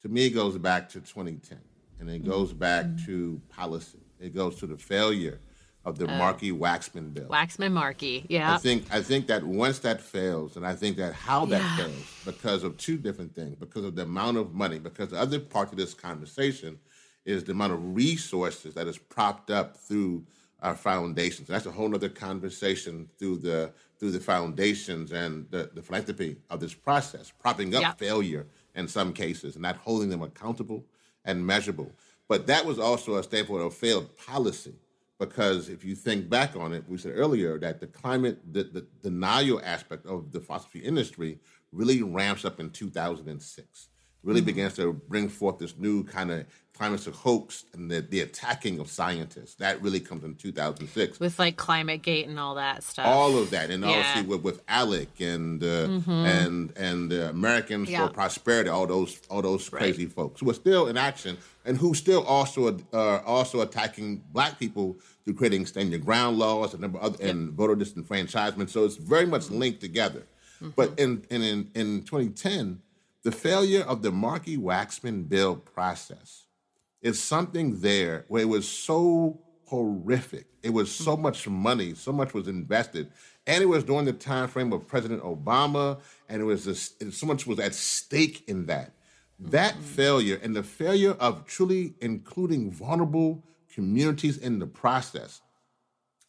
[0.03, 1.59] to me, it goes back to 2010
[2.01, 3.07] and it goes back mm-hmm.
[3.07, 3.99] to policy.
[4.21, 5.41] It goes to the failure
[5.85, 7.29] of the uh, Markey Waxman bill.
[7.29, 8.55] Waxman Markey, yeah.
[8.55, 11.77] I think I think that once that fails, and I think that how that yeah.
[11.77, 15.39] fails because of two different things, because of the amount of money, because the other
[15.39, 16.79] part of this conversation
[17.25, 20.25] is the amount of resources that is propped up through
[20.61, 21.49] our foundations.
[21.49, 26.61] That's a whole other conversation through the through the foundations and the, the philanthropy of
[26.61, 30.85] this process, propping up failure in some cases and not holding them accountable
[31.27, 31.93] and measurable.
[32.29, 34.75] But that was also a statement of failed policy
[35.19, 38.87] because if you think back on it, we said earlier that the climate, the, the
[39.03, 41.39] denial aspect of the fossil fuel industry
[41.73, 43.89] really ramps up in 2006
[44.27, 44.47] really mm-hmm.
[44.47, 46.45] begins to bring forth this new kind of
[46.77, 49.55] climate hoax and the, the attacking of scientists.
[49.55, 53.07] That really comes in 2006 with like Climate Gate and all that stuff.
[53.07, 53.91] All of that, and yeah.
[53.91, 56.11] obviously with, with ALEC and uh, mm-hmm.
[56.11, 58.07] and and the Americans yeah.
[58.07, 61.95] for Prosperity, all those all those crazy folks who are still in action and who
[61.95, 66.83] still also are uh, also attacking Black people through creating stand your ground laws and
[66.83, 67.31] number other, yep.
[67.31, 68.69] and voter disenfranchisement.
[68.71, 70.25] So it's very much linked together.
[70.57, 70.71] Mm-hmm.
[70.77, 72.83] But in, in in in 2010
[73.27, 76.45] the failure of the Markey Waxman bill process
[77.03, 80.47] is something there where it was so horrific.
[80.63, 81.23] It was so mm-hmm.
[81.23, 83.11] much money, so much was invested,
[83.45, 87.27] and it was during the time frame of President Obama, and it was just, so
[87.27, 88.93] much was at stake in that.
[89.41, 89.83] That mm-hmm.
[89.83, 93.43] failure and the failure of truly including vulnerable
[93.75, 95.41] communities in the process,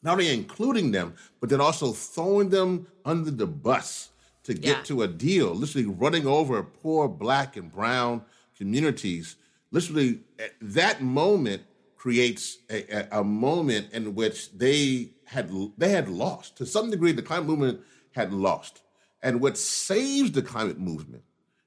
[0.01, 4.09] not only including them, but then also throwing them under the bus
[4.47, 4.83] to get yeah.
[4.83, 8.23] to a deal, literally running over poor black and brown
[8.57, 9.35] communities.
[9.71, 11.63] Literally, eh, that moment
[11.97, 17.11] creates a, a, a, moment in which they had they had lost to some degree.
[17.11, 17.81] The climate movement
[18.13, 18.83] had lost,
[19.21, 21.23] and what saves the climate movement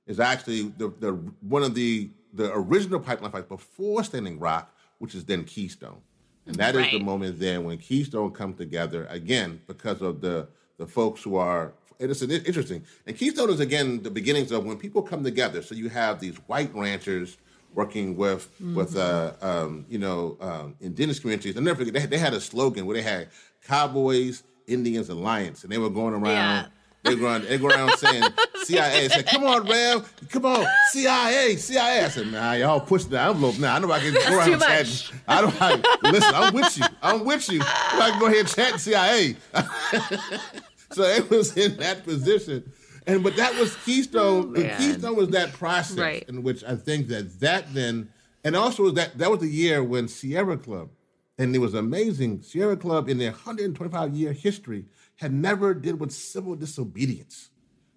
[0.06, 1.12] is actually the, the
[1.42, 6.00] one of the the original pipeline fights before Standing Rock, which is then Keystone,
[6.46, 6.86] and that right.
[6.86, 11.36] is the moment then when Keystone come together again because of the the folks who
[11.36, 12.84] are and it's an, interesting.
[13.06, 15.62] And Keystone is again the beginnings of when people come together.
[15.62, 17.36] So you have these white ranchers
[17.74, 18.74] working with mm-hmm.
[18.74, 21.56] with uh, um, you know um, indigenous communities.
[21.56, 23.28] I never forget they, they had a slogan where they had
[23.66, 26.24] Cowboys Indians Alliance, and they were going around.
[26.24, 26.66] Yeah.
[27.02, 28.24] They go around, they go around saying
[28.64, 29.06] CIA.
[29.06, 33.18] I said, "Come on, Rev, come on, CIA, CIA." I said, "Nah, y'all push the
[33.18, 33.76] envelope now.
[33.76, 35.18] I know I can go around chatting.
[35.26, 35.62] I don't.
[35.62, 36.84] I, listen, I'm with you.
[37.00, 37.60] I'm with you.
[37.62, 39.36] I can go ahead and chat CIA."
[40.92, 42.72] so it was in that position,
[43.06, 44.54] and but that was Keystone.
[44.56, 46.24] Oh, Keystone was that process right.
[46.28, 48.10] in which I think that that then,
[48.44, 50.90] and also that that was the year when Sierra Club,
[51.38, 52.42] and it was amazing.
[52.42, 54.84] Sierra Club in their 125 year history
[55.16, 57.50] had never did with civil disobedience.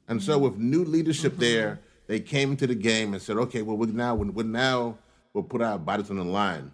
[0.07, 1.41] And so with new leadership mm-hmm.
[1.41, 4.97] there, they came to the game and said, okay, well, we now, we're now
[5.33, 6.71] we'll put our bodies on the line.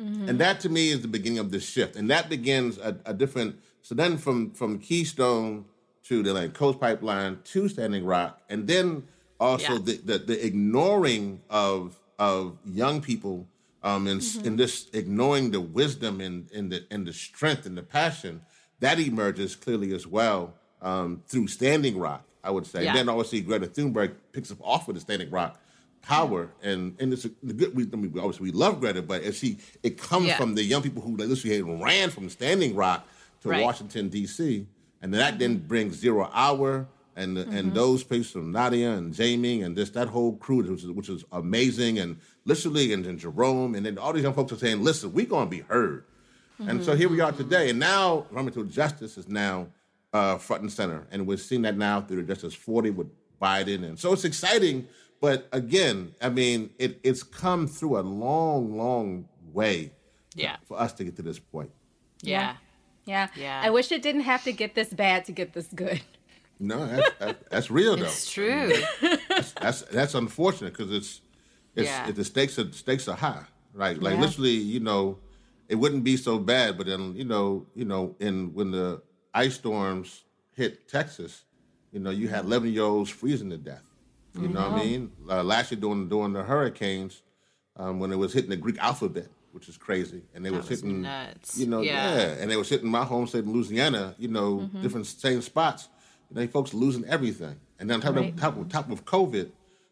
[0.00, 0.28] Mm-hmm.
[0.28, 1.96] And that to me is the beginning of this shift.
[1.96, 5.64] And that begins a, a different, so then from, from Keystone
[6.04, 9.04] to the Atlantic Coast Pipeline to Standing Rock, and then
[9.40, 9.78] also yeah.
[9.78, 13.46] the, the, the, ignoring of, of young people
[13.82, 14.46] um, and, mm-hmm.
[14.46, 18.40] and this ignoring the wisdom and, and, the, and the strength and the passion
[18.80, 22.84] that emerges clearly as well um, through Standing Rock, I would say.
[22.84, 22.90] Yeah.
[22.90, 25.60] And then obviously Greta Thunberg picks up off of the Standing Rock
[26.02, 27.74] power, and and it's a, the good.
[27.74, 30.36] We, I mean, obviously we love Greta, but as she it comes yeah.
[30.36, 33.06] from the young people who literally ran from Standing Rock
[33.42, 33.62] to right.
[33.62, 34.66] Washington D.C.
[35.02, 35.38] And that mm-hmm.
[35.38, 37.56] then brings Zero Hour and mm-hmm.
[37.56, 41.08] and those people from Nadia and Jamie and this that whole crew, which is which
[41.08, 44.82] is amazing, and literally and, and Jerome, and then all these young folks are saying,
[44.82, 46.04] "Listen, we're gonna be heard."
[46.60, 46.70] Mm-hmm.
[46.70, 47.70] And so here we are today.
[47.70, 49.68] And now environmental justice is now
[50.12, 51.06] uh, front and center.
[51.10, 53.08] And we're seeing that now through the Justice 40 with
[53.40, 53.84] Biden.
[53.84, 54.88] And so it's exciting.
[55.20, 59.92] But again, I mean, it, it's come through a long, long way
[60.34, 60.56] yeah.
[60.64, 61.70] for us to get to this point.
[62.22, 62.54] Yeah.
[63.08, 63.28] Yeah.
[63.34, 63.60] Yeah.
[63.64, 66.02] I wish it didn't have to get this bad to get this good.
[66.60, 68.04] No, that's, that's, that's real though.
[68.04, 68.72] It's true.
[69.28, 71.20] that's, that's, that's unfortunate because it's
[71.74, 72.08] it's yeah.
[72.08, 73.96] it, the stakes are stakes are high, right?
[74.00, 74.20] Like yeah.
[74.20, 75.18] literally, you know,
[75.68, 76.76] it wouldn't be so bad.
[76.76, 79.00] But then you know, you know, in when the
[79.32, 81.44] ice storms hit Texas,
[81.92, 83.84] you know, you had eleven year olds freezing to death.
[84.34, 84.54] You mm-hmm.
[84.54, 85.12] know what I mean?
[85.30, 87.22] Uh, last year during during the hurricanes,
[87.76, 90.80] um, when it was hitting the Greek alphabet, which is crazy, and they was, was
[90.80, 91.58] hitting, nuts.
[91.58, 92.16] you know, yeah.
[92.16, 92.22] yeah.
[92.38, 94.82] and they was hitting my home state in Louisiana, you know, mm-hmm.
[94.82, 95.88] different same spots.
[96.30, 98.32] You know, folks losing everything, and then top, right.
[98.32, 99.50] of, top, of, top of COVID.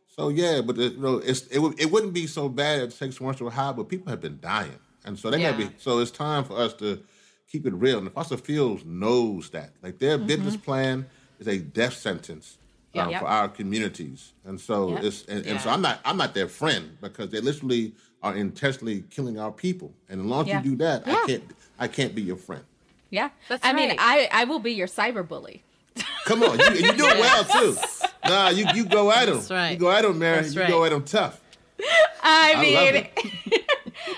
[0.09, 3.39] So yeah, but you know, it's, it, it wouldn't be so bad if stakes weren't
[3.39, 4.79] so high, but people have been dying.
[5.05, 5.53] And so they yeah.
[5.53, 7.03] gotta be so it's time for us to
[7.51, 7.99] keep it real.
[7.99, 9.71] And the fossil fuels knows that.
[9.83, 10.27] Like their mm-hmm.
[10.27, 11.07] business plan
[11.39, 12.59] is a death sentence
[12.95, 13.21] um, yep.
[13.21, 14.33] for our communities.
[14.45, 15.05] And so yep.
[15.05, 19.05] it's and, and so I'm not I'm not their friend because they literally are intentionally
[19.11, 19.93] killing our people.
[20.09, 20.63] And as long as yeah.
[20.63, 21.45] you do that, I can't
[21.79, 22.65] I can't be your friend.
[23.11, 23.31] Yeah.
[23.49, 23.77] That's I right.
[23.77, 25.63] mean I, I will be your cyber bully.
[26.25, 27.77] Come on, you, you do it well too.
[28.25, 29.41] Nah, you, you go at them.
[29.49, 29.73] Right.
[29.73, 30.43] You go at them, Mary.
[30.43, 30.71] That's you right.
[30.71, 31.41] go at them tough.
[32.23, 32.77] I, I mean,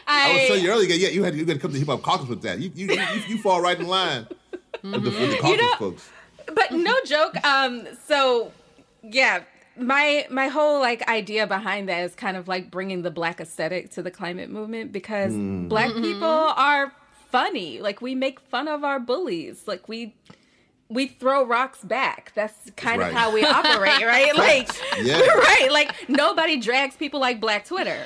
[0.06, 1.78] I, I was telling you earlier, yeah, you had to, you had to come to
[1.78, 2.58] hip hop caucus with that.
[2.58, 4.26] You you, you, you fall right in line
[4.82, 4.92] mm-hmm.
[4.92, 6.10] with, the, with the caucus you know, folks.
[6.54, 7.44] But no joke.
[7.44, 8.52] Um, so
[9.02, 9.42] yeah,
[9.78, 13.90] my my whole like idea behind that is kind of like bringing the black aesthetic
[13.92, 15.68] to the climate movement because mm.
[15.68, 16.02] black mm-hmm.
[16.02, 16.92] people are
[17.30, 17.80] funny.
[17.80, 19.64] Like we make fun of our bullies.
[19.66, 20.14] Like we
[20.88, 22.32] we throw rocks back.
[22.34, 23.08] That's kind right.
[23.08, 24.34] of how we operate, right?
[24.36, 24.70] like,
[25.02, 25.18] yeah.
[25.20, 25.68] right?
[25.70, 27.98] Like nobody drags people like Black Twitter.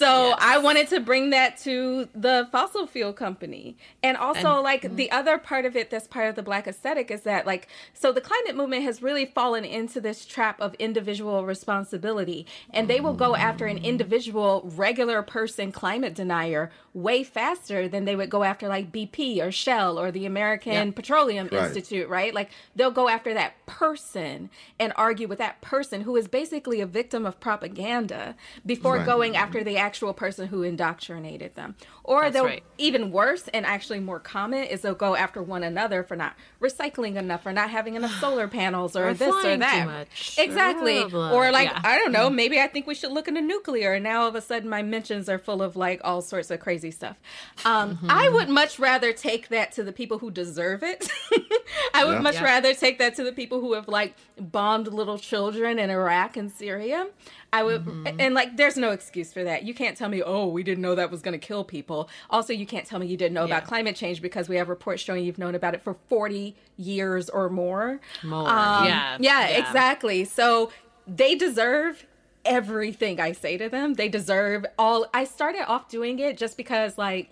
[0.00, 0.38] So yes.
[0.40, 3.76] I wanted to bring that to the fossil fuel company.
[4.02, 4.96] And also and, like mm-hmm.
[4.96, 8.10] the other part of it that's part of the black aesthetic is that like so
[8.10, 13.12] the climate movement has really fallen into this trap of individual responsibility and they will
[13.12, 18.68] go after an individual regular person climate denier way faster than they would go after
[18.68, 20.90] like BP or Shell or the American yeah.
[20.90, 21.66] Petroleum right.
[21.66, 22.34] Institute, right?
[22.34, 26.86] Like they'll go after that person and argue with that person who is basically a
[26.86, 28.34] victim of propaganda
[28.66, 29.06] before right.
[29.06, 31.74] going after the actual person who indoctrinated them.
[32.04, 32.62] Or That's they'll right.
[32.78, 37.16] even worse and actually more common is they'll go after one another for not recycling
[37.16, 40.06] enough or not having enough solar panels or, or this or that.
[40.38, 41.02] Exactly.
[41.02, 41.80] Or like yeah.
[41.82, 44.36] I don't know, maybe I think we should look into nuclear and now all of
[44.36, 47.18] a sudden my mentions are full of like all sorts of crazy stuff.
[47.64, 48.06] Um, mm-hmm.
[48.08, 51.10] I would much rather take that to the people who deserve it.
[51.94, 52.20] I would yeah.
[52.20, 52.44] much yeah.
[52.44, 56.52] rather take that to the people who have like bombed little children in Iraq and
[56.52, 57.08] Syria.
[57.52, 58.20] I would, mm-hmm.
[58.20, 59.64] and like, there's no excuse for that.
[59.64, 62.08] You can't tell me, oh, we didn't know that was going to kill people.
[62.28, 63.56] Also, you can't tell me you didn't know yeah.
[63.56, 67.28] about climate change because we have reports showing you've known about it for 40 years
[67.28, 68.00] or more.
[68.22, 69.16] More, um, yeah.
[69.18, 69.48] yeah.
[69.48, 70.24] yeah, exactly.
[70.24, 70.70] So
[71.06, 72.06] they deserve
[72.44, 73.94] everything I say to them.
[73.94, 75.06] They deserve all.
[75.12, 77.30] I started off doing it just because, like,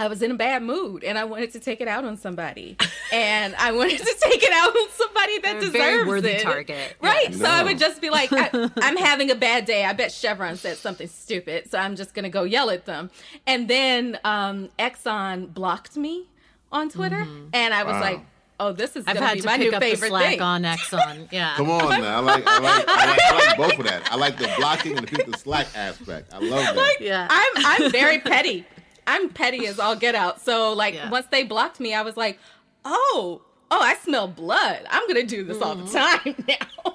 [0.00, 2.76] I was in a bad mood and I wanted to take it out on somebody.
[3.12, 6.42] and I wanted to take it out on somebody that A deserves very worthy it.
[6.42, 6.96] target.
[7.02, 7.34] Right.
[7.34, 9.84] So I would just be like, I, I'm having a bad day.
[9.84, 11.70] I bet Chevron said something stupid.
[11.70, 13.10] So I'm just going to go yell at them.
[13.46, 16.28] And then um, Exxon blocked me
[16.72, 17.26] on Twitter.
[17.52, 18.00] And I was Wow.
[18.00, 18.20] like,
[18.58, 20.08] oh, this is I've going to had be to my pick new up the favorite
[20.08, 20.40] slack thing.
[20.40, 21.28] on Exxon.
[21.30, 21.52] Yeah.
[21.56, 22.16] Come on now.
[22.16, 24.10] I like, I like, I like, I like both of that.
[24.10, 26.32] I like the blocking and the people slack aspect.
[26.32, 26.96] I love that.
[27.00, 27.26] Yeah.
[27.30, 28.64] I'm I'm very petty.
[29.06, 30.40] I'm petty as all get out.
[30.40, 31.10] So like Yeah.
[31.10, 32.38] once they blocked me, I was like,
[32.84, 34.84] oh, oh, I smell blood.
[34.90, 36.24] I'm gonna do this all the Mm-hmm.
[36.32, 36.44] time
[36.86, 36.94] now.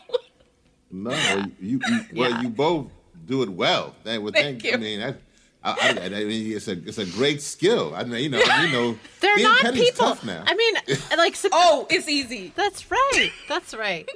[0.91, 1.12] No,
[1.60, 2.41] you, you well, Yeah.
[2.41, 2.88] you both
[3.26, 3.96] do it well.
[4.04, 4.74] That would Thank think.
[4.74, 4.84] I you.
[4.84, 5.18] mean, that,
[5.63, 7.94] I, I, I mean, it's a it's a great skill.
[7.96, 10.06] I mean, you know, you know, They're being not petty's people.
[10.08, 10.44] tough now.
[10.46, 10.76] I mean,
[11.18, 12.54] like, so- oh, it's easy.
[12.56, 13.32] that's right.
[13.50, 14.08] That's right.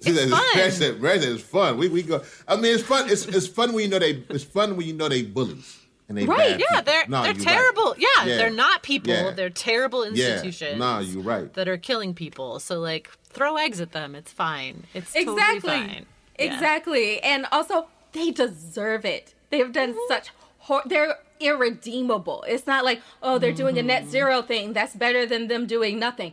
[0.00, 0.44] See, it's that- fun.
[0.56, 1.76] Mary said, Mary said it's fun.
[1.76, 2.22] We we go.
[2.48, 3.08] I mean, it's fun.
[3.10, 4.24] It's it's fun when you know they.
[4.30, 6.82] It's fun when you know they bullies and they Right, bad Yeah, people.
[6.84, 7.54] they're No, they're you're right.
[7.54, 7.94] terrible.
[7.98, 8.36] Yeah, Yeah.
[8.36, 9.12] they're not people.
[9.12, 9.30] Yeah.
[9.32, 10.28] They're terrible institutions.
[10.60, 10.78] Yeah, institutions.
[10.78, 11.52] no, you're right.
[11.54, 12.58] That are killing people.
[12.60, 14.14] So like, throw eggs at them.
[14.14, 14.84] It's fine.
[14.94, 15.70] It's totally Exactly.
[15.70, 16.06] fine.
[16.38, 16.44] Yeah.
[16.54, 17.20] Exactly.
[17.22, 19.34] And also they deserve it.
[19.50, 19.98] They've done Mm-hmm.
[20.14, 22.44] such hor- they're irredeemable.
[22.48, 24.10] It's not like, oh, they're doing a net Mm-hmm.
[24.10, 24.72] zero thing.
[24.72, 26.32] That's better than them doing nothing.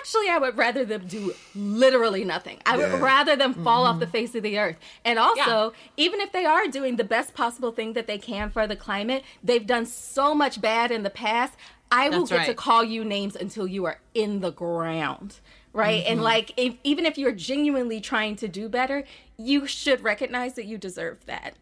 [0.00, 2.58] Actually, I would rather them do literally nothing.
[2.64, 2.92] I Yeah.
[2.92, 3.94] would rather them fall Mm-hmm.
[3.94, 4.76] off the face of the earth.
[5.04, 8.66] And also, even if they are doing the best possible thing that they can for
[8.66, 11.54] the climate, they've done so much bad in the past.
[11.92, 15.40] I will That's get to call you names until you are in the ground.
[15.72, 16.02] Right.
[16.02, 16.12] Mm-hmm.
[16.12, 19.04] And like, if, even if you're genuinely trying to do better,
[19.36, 21.54] you should recognize that you deserve that.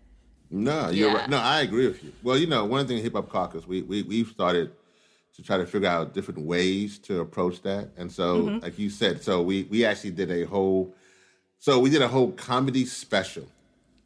[0.50, 1.16] No, you're Yeah.
[1.16, 1.28] right.
[1.28, 2.12] No, I agree with you.
[2.22, 4.72] Well, you know, one thing Hip Hop Caucus, we we we've started
[5.38, 7.88] to try to figure out different ways to approach that.
[7.96, 8.58] And so, Mm-hmm.
[8.58, 10.92] like you said, so we we actually did a whole,
[11.60, 13.46] so we did a whole comedy special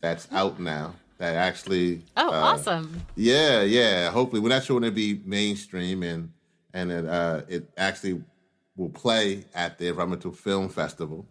[0.02, 0.94] that's out now.
[1.18, 3.00] That actually, Oh, uh, awesome.
[3.16, 4.10] Yeah, yeah.
[4.10, 6.30] Hopefully, we're not sure when it'll be mainstream, and
[6.74, 8.22] and it uh, it actually
[8.76, 11.24] will play at the Environmental Film Festival,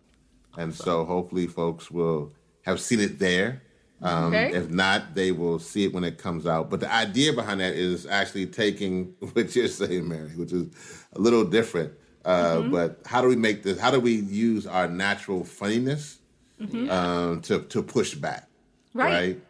[0.58, 2.32] and so hopefully, folks will
[2.64, 3.62] have seen it there.
[4.02, 4.52] Um, Okay.
[4.54, 6.70] If not, they will see it when it comes out.
[6.70, 10.68] But the idea behind that is actually taking what you're saying, Mary, which is
[11.14, 11.94] a little different.
[12.26, 12.72] Uh, Mm-hmm.
[12.72, 13.80] But how do we make this?
[13.80, 16.20] How do we use our natural funniness
[16.90, 18.44] um, to to push back?
[18.90, 19.00] Mm-hmm.
[19.00, 19.12] Right.
[19.14, 19.42] right?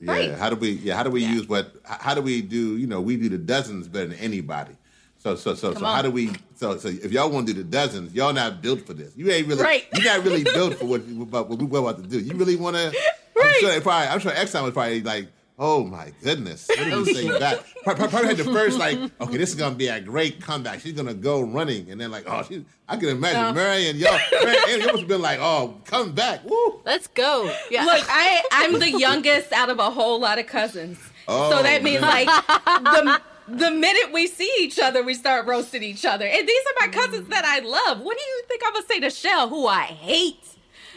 [0.00, 0.12] Yeah.
[0.12, 0.30] Right.
[0.38, 0.70] How do we?
[0.72, 0.94] Yeah.
[0.96, 1.74] How do we use what?
[1.84, 2.76] How do we do?
[2.76, 4.72] You know, we do the dozens better than anybody.
[5.18, 5.94] So so so so on.
[5.96, 6.30] how do we?
[6.54, 9.16] So so if y'all want to do the dozens, y'all not built for this.
[9.16, 9.62] You ain't really.
[9.62, 9.86] Right.
[9.94, 12.20] You're not really built for what what, what we're about to do.
[12.20, 12.92] You really want to.
[13.42, 13.72] I'm sure.
[13.72, 14.08] it Probably.
[14.08, 15.28] I'm sure Exxon was probably like.
[15.60, 16.68] Oh my goodness!
[16.68, 17.58] What did we say back?
[17.82, 20.78] Probably, probably had the first like, okay, this is gonna be a great comeback.
[20.80, 22.64] She's gonna go running, and then like, oh, she.
[22.88, 23.52] I can imagine No.
[23.54, 24.20] Mary and y'all.
[24.30, 26.80] Mary, and you must have been like, oh, come back, woo.
[26.84, 27.52] Let's go.
[27.72, 27.84] Yeah.
[27.86, 30.96] Look, I, I'm the youngest out of a whole lot of cousins.
[31.26, 32.26] Oh, so that means man.
[32.26, 32.46] like
[32.94, 36.26] the the minute we see each other, we start roasting each other.
[36.26, 38.00] And these are my cousins that I love.
[38.00, 40.36] What do you think I'm gonna say to Shell, who I hate?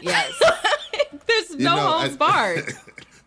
[0.02, 0.42] Yes.
[1.28, 2.74] There's no know, holds barred.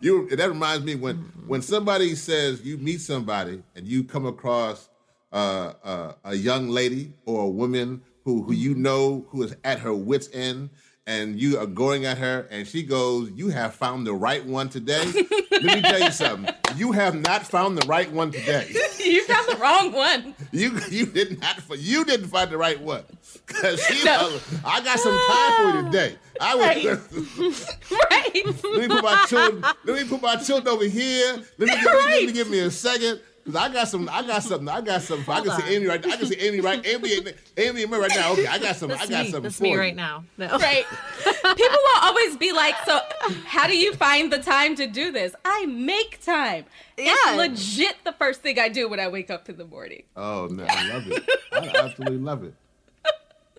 [0.00, 4.88] you that reminds me when when somebody says you meet somebody and you come across
[5.32, 9.78] uh, uh, a young lady or a woman who who you know who is at
[9.80, 10.70] her wits end
[11.06, 14.68] and you are going at her and she goes you have found the right one
[14.68, 15.04] today
[15.50, 18.66] let me tell you something you have not found the right one today
[19.04, 20.34] you found the wrong one.
[20.50, 23.04] you you did not you didn't find the right one
[23.46, 24.38] because she No.
[24.64, 26.64] I got some time for you today I was
[28.10, 28.34] Right.
[28.64, 29.62] let me put my children.
[29.84, 31.36] Let me put my children over here.
[31.58, 33.20] Let me, give, let me give me a second.
[33.44, 34.08] Cause I got some.
[34.10, 34.68] I got something.
[34.68, 35.28] I got something.
[35.32, 36.06] I can Hold see Amy right.
[36.06, 36.86] I can see Amy right.
[36.86, 37.10] Amy,
[37.58, 38.32] Amy and me right now.
[38.32, 38.90] Okay, I got some.
[38.90, 39.30] I That's got me.
[39.30, 39.78] something That's for me you.
[39.78, 40.24] right now.
[40.38, 40.46] No.
[40.58, 40.86] Right.
[41.26, 43.00] People will always be like, so
[43.44, 45.34] how do you find the time to do this?
[45.44, 46.64] I make time.
[46.96, 47.12] Yeah.
[47.16, 50.04] It's legit the first thing I do when I wake up in the morning.
[50.16, 51.28] Oh no, I love it.
[51.52, 52.54] I absolutely love it.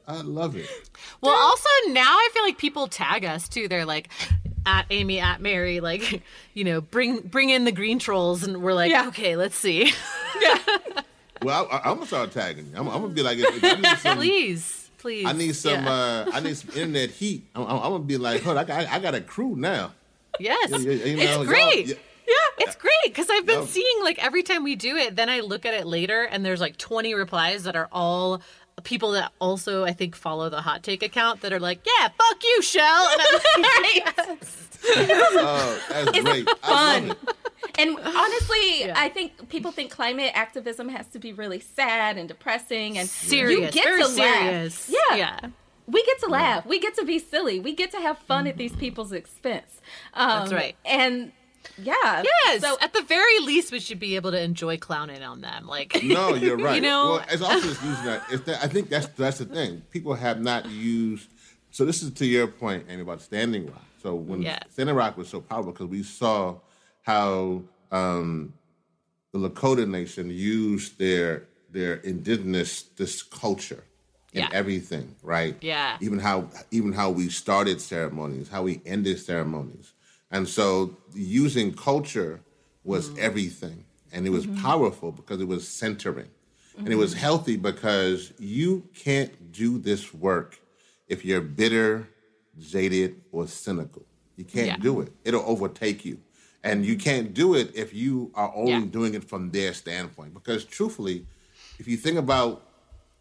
[0.07, 0.67] I love it.
[1.21, 3.67] Well, also now I feel like people tag us too.
[3.67, 4.09] They're like
[4.65, 6.21] at Amy, at Mary, like
[6.53, 9.07] you know, bring bring in the green trolls, and we're like, Yeah.
[9.09, 9.91] okay, let's see.
[10.41, 10.57] Yeah.
[11.41, 12.71] Well, I, I'm gonna start tagging you.
[12.75, 14.17] I'm, I'm gonna be like, if, if I need some.
[14.17, 15.25] please, please.
[15.25, 15.83] I need some.
[15.85, 15.91] Yeah.
[15.91, 17.45] Uh, I need some internet heat.
[17.55, 19.93] I'm, I'm, I'm gonna be like, hold, I got, I got a crew now.
[20.39, 21.87] yes, You- you- you know, it's y'all- great.
[21.87, 21.95] yeah.
[22.27, 23.67] Yeah, it's great because I've been Yeah.
[23.67, 26.59] seeing like every time we do it, then I look at it later and there's
[26.59, 28.41] like 20 replies that are all
[28.83, 32.43] people that also I think follow the hot take account that are like, yeah, fuck
[32.43, 33.07] you, Shell.
[33.11, 33.21] And
[33.55, 34.61] I'm like, yes.
[34.87, 36.47] Oh, that's great.
[36.63, 37.07] I fun.
[37.09, 37.35] love it.
[37.79, 38.93] And honestly, Yeah.
[38.95, 43.59] I think people think climate activism has to be really sad and depressing and serious,
[43.59, 44.89] You get very to serious.
[44.89, 44.97] laugh.
[45.11, 45.15] Yeah.
[45.17, 45.49] yeah.
[45.87, 46.65] We get to laugh.
[46.65, 47.59] We get to be silly.
[47.59, 49.81] We get to have fun at these people's expense.
[50.13, 50.75] Um, That's right.
[50.85, 51.31] And
[51.77, 52.23] yeah.
[52.45, 52.61] Yes.
[52.61, 55.67] So at the very least, we should be able to enjoy clowning on them.
[55.67, 56.75] Like, No, you're right.
[56.81, 58.23] You know- well, it's also just using that.
[58.31, 58.63] It's that.
[58.63, 59.81] I think that's that's the thing.
[59.91, 61.29] People have not used.
[61.71, 63.83] So this is to your point, Amy, about Standing Rock.
[64.01, 64.59] So when Yeah.
[64.69, 66.55] Standing Rock was so powerful because we saw
[67.01, 68.53] how um,
[69.33, 73.83] the Lakota Nation used their their indigenous this culture
[74.31, 74.49] in Yeah.
[74.53, 75.57] everything, right?
[75.61, 75.97] Yeah.
[75.99, 79.91] Even how even how we started ceremonies, how we ended ceremonies,
[80.31, 82.41] and so using culture
[82.83, 83.19] was mm-hmm.
[83.21, 84.61] everything, and it was mm-hmm.
[84.61, 86.29] powerful because it was centering,
[86.77, 87.21] and it was mm-hmm.
[87.21, 90.59] healthy because you can't do this work
[91.07, 92.07] if you're bitter,
[92.59, 94.03] jaded, or cynical.
[94.37, 94.77] You can't Yeah.
[94.77, 96.19] do it; it'll overtake you.
[96.63, 98.85] And you can't do it if you are only Yeah.
[98.85, 100.33] doing it from their standpoint.
[100.33, 101.27] Because truthfully,
[101.77, 102.65] if you think about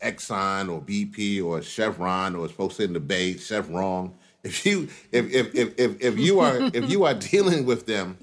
[0.01, 4.15] Exxon or BP or Chevron or as folks in the Bay, Chevron,
[4.45, 8.17] if you if if, if, if, if you are if you are dealing with them,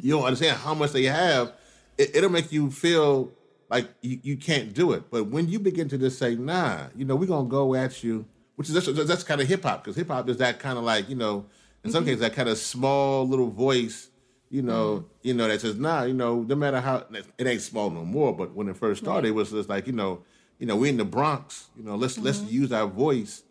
[0.00, 1.52] you don't understand how much they have,
[1.98, 3.32] it, it'll make you feel
[3.68, 5.10] like you, you can't do it.
[5.10, 8.24] But when you begin to just say, nah, you know, we're gonna go at you,
[8.56, 10.84] which is that's, that's kind of hip hop, because hip hop is that kind of
[10.84, 11.46] like, you know,
[11.84, 12.10] in some mm-hmm.
[12.10, 14.08] cases that kind of small little voice,
[14.50, 15.06] you know, mm-hmm.
[15.22, 17.04] you know, that says, nah, you know, no matter how
[17.38, 19.92] it ain't small no more, but when it first started, it was just like, you
[19.92, 20.22] know,
[20.58, 22.54] you know, we in the Bronx, you know, let's let's mm-hmm.
[22.54, 23.42] use our voice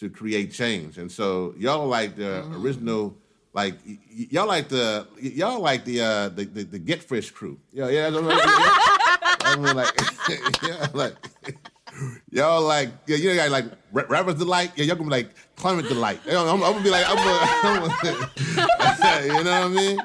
[0.00, 0.98] to create change.
[0.98, 3.14] And so y'all like the original
[3.52, 3.98] like y-
[4.30, 7.58] y'all like the y'all like the uh the the, the Get Fresh crew.
[7.72, 9.92] Yeah, yeah, I mean, I mean like
[10.62, 11.14] yeah, like
[12.30, 14.72] y'all like yeah, you know like Ra- rappers delight.
[14.76, 16.20] Yeah, y'all gonna be like climate delight.
[16.28, 19.98] I'm, I'm gonna be like I'm gonna, I'm gonna you know what I mean?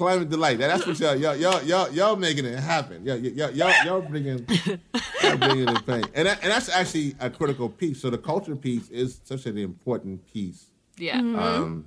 [0.00, 0.58] Climate delight.
[0.58, 3.02] That's what y'all y'all y'all y'all, y'all making it happen.
[3.04, 4.46] Yeah, y'all y'all y'all bringing
[5.22, 8.00] y'all bringing the pain, and that, and that's actually a critical piece.
[8.00, 11.18] So the culture piece is such an important piece yeah.
[11.18, 11.86] um,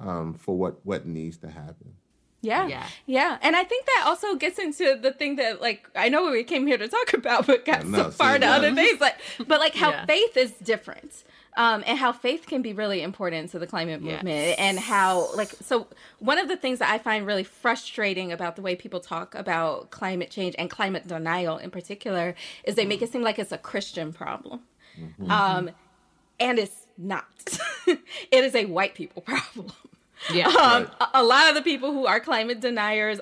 [0.00, 1.92] um, for what what needs to happen.
[2.40, 2.66] Yeah.
[2.66, 2.86] Yeah.
[3.06, 3.38] Yeah.
[3.40, 6.66] And I think that also gets into the thing that like I know we came
[6.66, 8.52] here to talk about, but got No, so far see, to yeah.
[8.56, 9.00] other things.
[9.00, 10.06] Like but like how Yeah.
[10.06, 11.22] faith is different.
[11.54, 14.22] Um, and how faith can be really important to the climate Yes.
[14.22, 15.86] movement and how like so
[16.18, 19.90] one of the things that I find really frustrating about the way people talk about
[19.90, 22.34] climate change and climate denial in particular
[22.64, 24.60] is they make it seem like it's a Christian problem.
[25.28, 25.70] Um,
[26.40, 27.26] and it's not.
[27.86, 29.72] it is a white people problem.
[30.32, 30.46] Yeah.
[30.48, 30.88] Um, Right.
[31.00, 33.20] a, a lot of the people who are climate deniers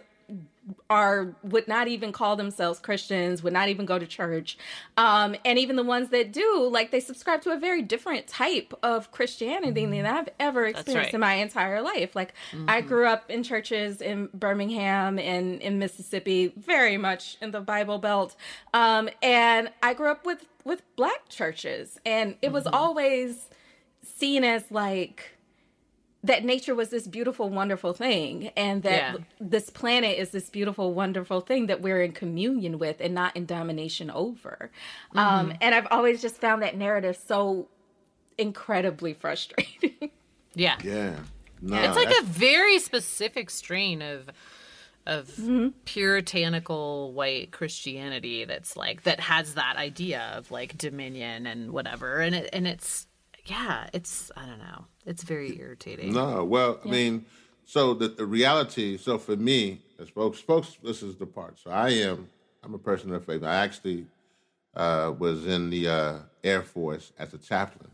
[0.89, 4.59] are would not even call themselves Christians, would not even go to church,
[4.97, 8.73] um, and even the ones that do, like they subscribe to a very different type
[8.83, 11.15] of Christianity than I've ever experienced right.
[11.15, 12.15] in my entire life.
[12.15, 12.35] Like
[12.69, 17.99] I grew up in churches in Birmingham and in Mississippi, very much in the Bible
[17.99, 18.37] Belt,
[18.75, 23.49] um, and I grew up with with black churches, and it was always
[24.03, 25.37] seen as like
[26.23, 29.17] that nature was this beautiful, wonderful thing, and that Yeah.
[29.41, 33.47] this planet is this beautiful, wonderful thing that we're in communion with and not in
[33.47, 34.71] domination over.
[35.15, 37.69] Um, and I've always just found that narrative so
[38.37, 40.11] incredibly frustrating.
[40.55, 40.77] yeah.
[40.83, 41.17] Yeah,
[41.63, 44.31] no, It's like that's- a very specific strain of
[45.07, 45.69] of Mm-hmm.
[45.87, 52.35] puritanical white Christianity that's like that has that idea of like dominion and whatever and
[52.35, 53.07] it and it's
[53.51, 57.15] yeah it's I don't know it's very irritating No, well, I mean,
[57.65, 58.97] so the, the reality.
[59.07, 61.59] So for me, as folks, folks, this is the part.
[61.63, 62.29] So I am,
[62.65, 63.43] I'm a person of faith.
[63.45, 64.07] I actually
[64.75, 67.91] uh, was in the uh, Air Force as a chaplain.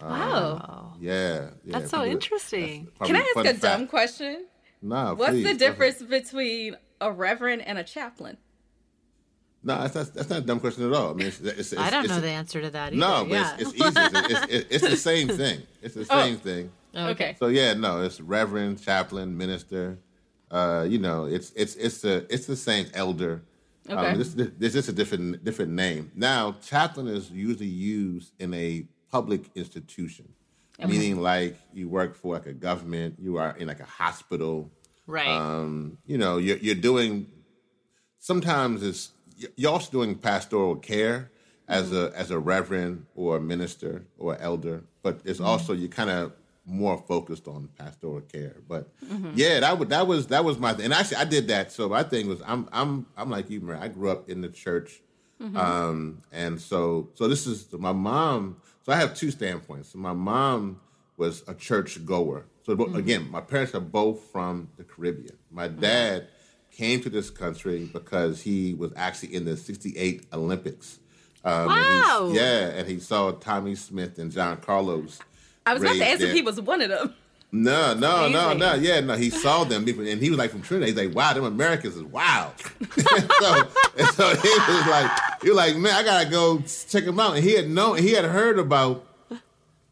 [0.00, 0.94] wow.
[1.00, 2.88] Yeah, yeah That's so probably- interesting.
[2.98, 3.60] that's Can I ask a fact.
[3.62, 4.46] dumb question?
[4.82, 5.58] No, What's please, the go ahead.
[5.58, 8.38] difference between a reverend and a chaplain?
[9.62, 11.10] No, that's not, that's not a dumb question at all.
[11.10, 12.96] I mean, it's, it's, it's, I don't it's, know the answer to that either.
[12.96, 13.56] No, but yeah.
[13.58, 13.92] it's, it's easy.
[13.96, 15.62] It's, it's, it's the same thing.
[15.82, 16.70] It's the same thing.
[16.96, 17.36] Okay.
[17.38, 19.98] So yeah, no, it's reverend, chaplain, minister.
[20.50, 23.42] Uh, you know, it's it's it's the it's the same elder.
[23.88, 24.06] Okay.
[24.12, 26.10] Um, this, this is a different different name.
[26.14, 30.28] Now, chaplain is usually used in a public institution,
[30.84, 34.70] meaning like you work for like a government, you are in like a hospital.
[35.06, 35.28] right.
[35.28, 37.26] Um, you know, you're you're doing.
[38.18, 39.12] Sometimes it's
[39.56, 41.30] you're also doing pastoral care
[41.68, 45.48] as a as a reverend or a minister or elder, but it's mm-hmm.
[45.48, 46.32] also you kind of
[46.66, 48.56] more focused on pastoral care.
[48.68, 49.32] But mm-hmm.
[49.34, 50.86] yeah, that would that was that was my thing.
[50.86, 51.72] And actually, I did that.
[51.72, 53.78] So my thing was I'm I'm I'm like you, Mary.
[53.78, 55.00] I grew up in the church,
[55.40, 55.56] mm-hmm.
[55.56, 58.60] um, and so so this is my mom.
[58.82, 59.90] So I have two standpoints.
[59.90, 60.80] So my mom
[61.16, 62.46] was a church goer.
[62.62, 65.36] So bo- again, my parents are both from the Caribbean.
[65.50, 66.28] My dad
[66.72, 70.98] came to this country because he was actually in the '68 Olympics.
[71.44, 72.30] Um, and Wow.
[72.34, 75.18] yeah, and he saw Tommie Smith and John Carlos.
[75.66, 77.14] I was about to ask if he was one of them.
[77.52, 78.74] No, no, no, no.
[78.74, 79.14] Yeah, no.
[79.16, 80.88] He saw them, and he was like from Trinidad.
[80.96, 82.52] He's like, "Wow, them Americans is wild."
[82.96, 83.68] so,
[83.98, 85.10] and so he was like,
[85.42, 88.12] "He was like, man, I gotta go check him out." And he had known, he
[88.12, 89.04] had heard about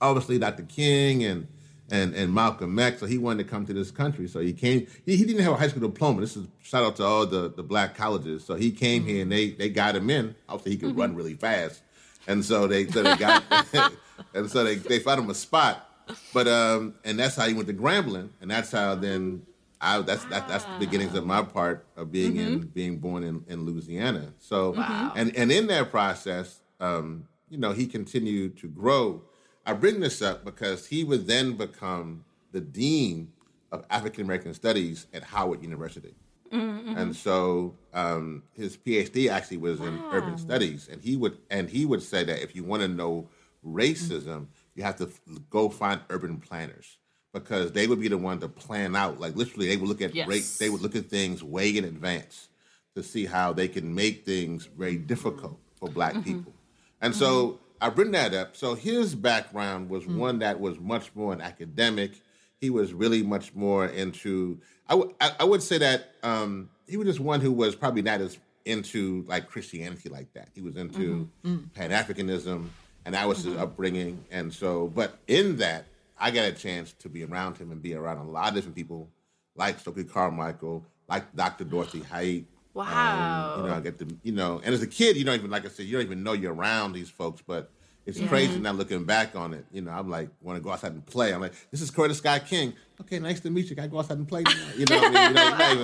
[0.01, 0.62] obviously Dr.
[0.64, 1.49] King and
[1.91, 3.01] and and Malcolm X.
[3.01, 4.28] So he wanted to come to this country.
[4.28, 4.86] So he came.
[5.07, 6.20] He, he didn't have a high school diploma.
[6.20, 8.45] This is shout out to all the the black colleges.
[8.45, 9.11] So he came mm-hmm.
[9.11, 10.34] here and they they got him in.
[10.49, 11.01] Obviously, he could mm-hmm.
[11.01, 11.82] run really fast,
[12.26, 13.43] and so they so they got
[14.34, 15.89] and so they they found him a spot
[16.32, 19.43] but um, and that's how he went to Grambling, and that's how then
[19.80, 22.41] I that's that, that's the beginnings of my part of being mm-hmm.
[22.41, 24.32] in being born in, in Louisiana.
[24.39, 25.12] So wow.
[25.16, 29.22] and and in that process, um, you know, he continued to grow.
[29.68, 33.32] I bring this up because he would then become the dean
[33.70, 36.14] of African American Studies at Howard University.
[36.50, 36.96] Mm-hmm.
[36.96, 40.10] And so um, his PhD actually was in wow.
[40.10, 43.28] urban studies, and he would and he would say that if you want to know
[43.62, 45.10] racism, you have to
[45.50, 46.96] go find urban planners
[47.34, 49.20] because they would be the one to plan out.
[49.20, 50.56] Like literally, they would look at yes.
[50.56, 52.48] they would look at things way in advance
[52.94, 56.22] to see how they can make things very difficult for Black mm-hmm.
[56.22, 56.54] people.
[57.02, 57.22] And mm-hmm.
[57.22, 58.57] so I bring that up.
[58.57, 60.18] So his background was mm-hmm.
[60.18, 62.12] one that was much more an academic.
[62.61, 64.61] He was really much more into.
[64.89, 68.20] I, w- I would say that um, he was just one who was probably not
[68.20, 70.49] as into like Christianity like that.
[70.55, 71.55] He was into mm-hmm.
[71.55, 71.74] Mm.
[71.74, 72.68] Pan Africanism
[73.09, 73.53] and that was mm-hmm.
[73.53, 74.22] his upbringing.
[74.31, 75.87] And so, but in that,
[76.18, 78.76] I got a chance to be around him and be around a lot of different
[78.76, 79.09] people,
[79.57, 81.64] like Stokely Carmichael, like Dr.
[81.64, 82.45] Dorothy Height.
[82.79, 83.55] Wow.
[83.57, 85.51] Um, you know, I get to, you know, and as a kid, you don't even,
[85.51, 87.72] like I said, you don't even know you're around these folks, but
[88.07, 88.29] it's yeah.
[88.29, 89.66] crazy now looking back on it.
[89.72, 91.35] You know, I'm like, want to go outside and play.
[91.35, 92.74] I'm like, this is Coretta Scott King.
[93.01, 93.74] Okay, nice to meet you.
[93.74, 94.45] Can I go outside and play?
[94.76, 95.83] You know, I mean, you know, you're not even,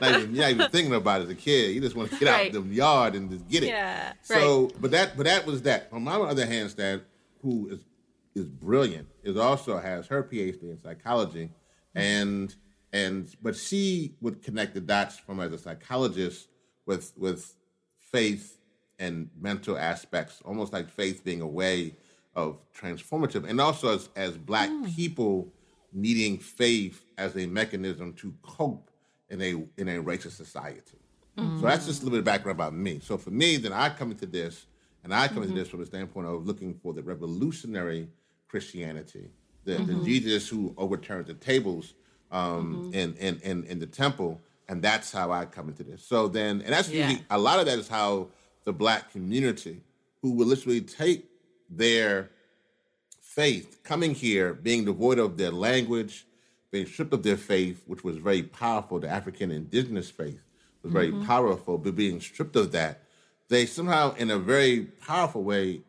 [0.00, 1.74] not even, you're not even thinking about it as a kid.
[1.74, 2.46] You just want to get right.
[2.46, 3.66] out the yard and just get it.
[3.66, 4.14] Yeah.
[4.22, 4.72] So, right.
[4.80, 5.88] but that, but that was that.
[5.92, 7.02] On my other hand, Stan,
[7.42, 7.84] who is
[8.34, 11.50] is brilliant, is also has her PhD in psychology,
[11.94, 12.54] and
[12.92, 16.48] and but she would connect the dots from as a psychologist
[16.86, 17.54] with with
[17.96, 18.58] faith
[18.98, 21.96] and mental aspects, almost like faith being a way
[22.34, 24.94] of transformative, and also as, as black mm.
[24.94, 25.52] people
[25.92, 28.90] needing faith as a mechanism to cope
[29.30, 30.98] in a in a racist society.
[31.38, 31.60] Mm.
[31.60, 33.00] So that's just a little bit of background about me.
[33.02, 34.66] So for me, then I come into this,
[35.02, 35.44] and I come mm-hmm.
[35.44, 38.08] into this from the standpoint of looking for the revolutionary
[38.48, 39.30] Christianity,
[39.64, 39.86] the, mm-hmm.
[39.98, 41.94] the Jesus who overturns the tables
[42.32, 42.94] um, mm-hmm.
[42.94, 46.02] in, in, in in the temple, and that's how I come into this.
[46.04, 47.08] So then, and that's yeah.
[47.08, 48.28] usually a lot of that is how
[48.64, 49.80] the black community
[50.22, 51.26] who will literally take
[51.68, 52.30] their
[53.20, 56.26] faith, coming here, being devoid of their language,
[56.70, 60.40] being stripped of their faith, which was very powerful, the African indigenous faith
[60.82, 61.24] was very mm-hmm.
[61.24, 63.02] powerful, but being stripped of that,
[63.48, 65.80] they somehow, in a very powerful way,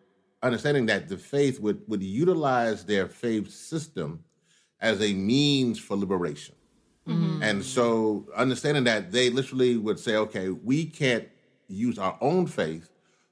[0.41, 4.23] understanding that the faith would, would utilize their faith system
[4.83, 6.53] as a means for liberation.
[7.07, 7.41] Mm-hmm.
[7.41, 11.27] And so, understanding that they literally would say, okay, we can't
[11.67, 12.89] use our own faith.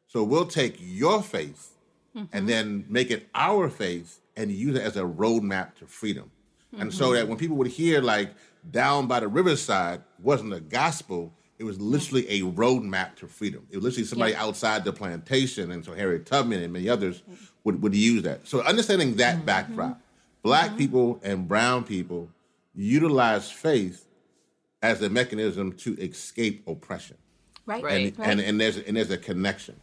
[0.08, 1.78] So we'll take your faith
[2.16, 2.26] mm-hmm.
[2.34, 6.32] and then make it our faith and use it as a roadmap to freedom.
[6.74, 6.82] Mm-hmm.
[6.82, 8.32] And so that when people would hear like
[8.70, 13.66] down by the riverside wasn't a gospel, it was literally a roadmap to freedom.
[13.70, 14.44] It was literally somebody yeah.
[14.44, 17.22] outside the plantation, and so Harriet Tubman and many others
[17.64, 18.48] would, would use that.
[18.48, 19.46] So understanding that mm-hmm.
[19.46, 20.02] backdrop,
[20.44, 20.78] black mm-hmm.
[20.78, 22.30] people and brown people
[22.74, 24.08] utilize faith
[24.82, 27.18] as a mechanism to escape oppression.
[27.66, 27.84] Right.
[27.84, 28.30] And, right.
[28.30, 29.80] and, and there's and there's a connection.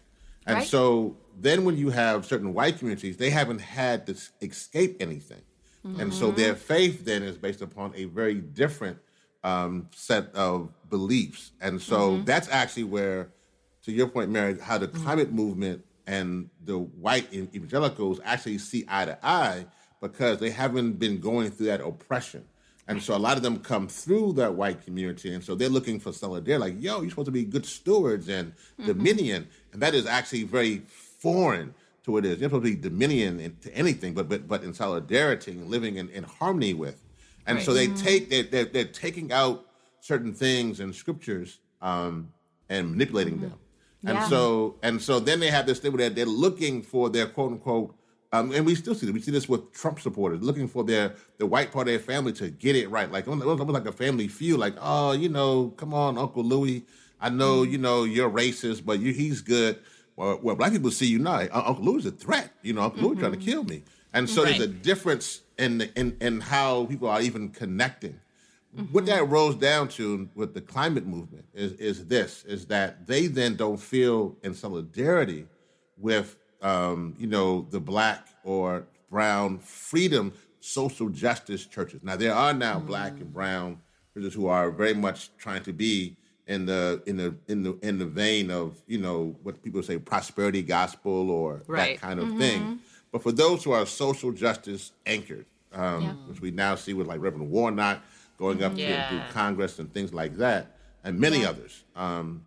[0.46, 0.66] And right.
[0.66, 5.42] so then when you have certain white communities, they haven't had to escape anything.
[5.86, 6.00] Mm-hmm.
[6.00, 8.98] And so their faith then is based upon a very different
[9.44, 11.52] um, set of beliefs.
[11.60, 12.24] And so mm-hmm.
[12.24, 13.28] that's actually where,
[13.84, 15.04] to your point, Mary, how the mm-hmm.
[15.04, 19.66] climate movement and the white evangelicals actually see eye to eye
[20.00, 22.44] because they haven't been going through that oppression.
[22.88, 25.34] And so a lot of them come through that white community.
[25.34, 28.52] And so they're looking for solidarity, like, yo, you're supposed to be good stewards and
[28.52, 28.86] mm-hmm.
[28.86, 29.46] dominion.
[29.72, 31.74] And that is actually very foreign
[32.04, 32.40] to what it is.
[32.40, 35.96] You're supposed to be dominion in, to anything, but, but but in solidarity and living
[35.96, 37.02] in, in harmony with.
[37.46, 37.64] And right.
[37.64, 38.04] so they mm-hmm.
[38.06, 39.66] take they're, they're, they're, taking out
[40.00, 42.32] certain things in scriptures um,
[42.70, 43.50] and manipulating mm-hmm.
[43.50, 43.58] them.
[44.06, 44.28] And yeah.
[44.28, 47.94] so and so then they have this thing where they're looking for their quote unquote
[48.32, 49.14] um, and we still see this.
[49.14, 52.32] We see this with Trump supporters looking for their the white part of their family
[52.34, 53.10] to get it right.
[53.10, 54.58] Like almost like a family feud.
[54.58, 56.84] Like, oh, you know, come on, Uncle Louis.
[57.20, 57.70] I know mm.
[57.70, 59.78] you know you're racist, but you, he's good.
[60.16, 61.46] Well, well, black people see you now.
[61.52, 62.52] Uncle Louis is a threat.
[62.62, 63.06] You know, Uncle mm-hmm.
[63.06, 63.82] Louis trying to kill me.
[64.12, 64.58] And so right.
[64.58, 68.20] there's a difference in, the, in in how people are even connecting.
[68.76, 68.92] Mm-hmm.
[68.92, 73.26] What that rolls down to with the climate movement is is this: is that they
[73.26, 75.46] then don't feel in solidarity
[75.96, 82.02] with um, you know, the black or brown freedom social justice churches.
[82.02, 82.86] Now there are now mm.
[82.86, 83.80] black and brown
[84.14, 87.98] churches who are very much trying to be in the in the in the in
[87.98, 92.00] the vein of you know what people say prosperity gospel or right.
[92.00, 92.38] that kind of mm-hmm.
[92.38, 92.78] thing.
[93.12, 96.12] But for those who are social justice anchored, um, yeah.
[96.26, 98.02] which we now see with like Reverend Warnock
[98.38, 99.08] going up yeah.
[99.10, 101.50] to, to, Congress and things like that, and many yeah.
[101.50, 101.84] others.
[101.96, 102.44] Um,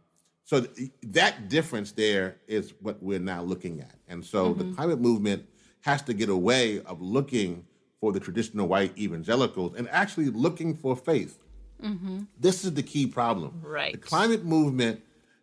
[0.51, 4.59] so th- that difference there is what we're now looking at, and so mm-hmm.
[4.59, 5.45] the climate movement
[5.79, 7.65] has to get away of looking
[8.01, 11.39] for the traditional white evangelicals and actually looking for faith.
[11.81, 12.23] Mm-hmm.
[12.37, 13.61] This is the key problem.
[13.63, 13.93] Right.
[13.93, 15.01] The climate movement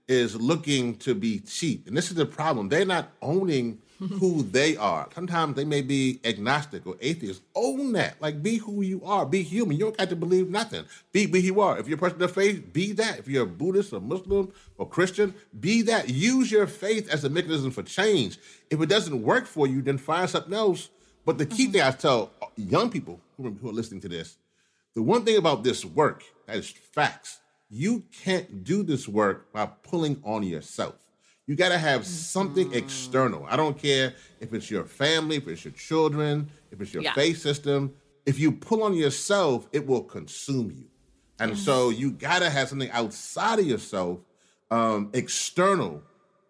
[0.08, 2.68] is looking to be cheap, and this is the problem.
[2.68, 5.08] They're not owning who they are.
[5.14, 7.42] Sometimes they may be agnostic or atheist.
[7.54, 8.20] Own that.
[8.20, 9.26] Like be who you are.
[9.26, 9.76] Be human.
[9.76, 10.84] You don't have to believe nothing.
[11.12, 11.78] Be who you are.
[11.78, 13.18] If you're a person of faith, be that.
[13.18, 16.08] If you're a Buddhist or Muslim or Christian, be that.
[16.08, 18.38] Use your faith as a mechanism for change.
[18.70, 20.90] If it doesn't work for you, then find something else.
[21.24, 21.72] But the key mm-hmm.
[21.72, 24.36] thing I tell young people who are listening to this,
[24.94, 27.38] the one thing about this work that is facts.
[27.70, 30.94] You can't do this work by pulling on yourself.
[31.48, 33.46] You got to have something external.
[33.48, 37.14] I don't care if it's your family, if it's your children, if it's your yeah.
[37.14, 37.94] faith system.
[38.26, 40.84] If you pull on yourself, it will consume you.
[41.40, 44.18] And so you got to have something outside of yourself,
[44.70, 46.02] um, external,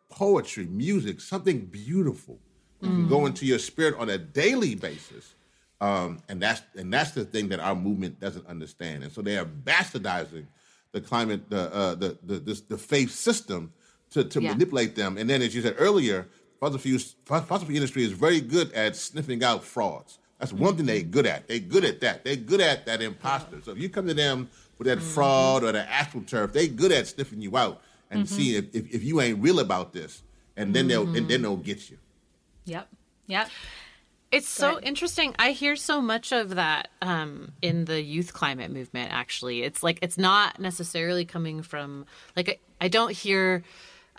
[0.08, 2.40] poetry, music, something beautiful.
[2.80, 3.28] You can go mm.
[3.28, 5.34] into your spirit on a daily basis.
[5.80, 9.04] Um, and that's and that's the thing that our movement doesn't understand.
[9.04, 10.46] And so they are bastardizing
[10.90, 13.72] the climate, the uh, the the, this, the faith system
[14.10, 14.52] to, to yeah.
[14.52, 15.18] manipulate them.
[15.18, 16.28] And then, as you said earlier,
[16.60, 20.18] fossil fuel, fossil fuel industry is very good at sniffing out frauds.
[20.38, 21.48] That's one thing they're good at.
[21.48, 22.24] They're good at that.
[22.24, 23.60] They're good at that imposter.
[23.62, 24.48] So if you come to them
[24.78, 25.08] with that mm-hmm.
[25.08, 28.34] fraud or the astroturf, they're good at sniffing you out and mm-hmm.
[28.34, 30.22] seeing if, if, if, you ain't real about this.
[30.56, 31.98] And then they'll and then they'll get you.
[32.64, 32.88] Yep.
[33.28, 33.48] Yep.
[34.30, 35.34] It's so interesting.
[35.38, 39.12] I hear so much of that um, in the youth climate movement.
[39.12, 42.06] Actually, it's like it's not necessarily coming from
[42.36, 43.62] like I, I don't hear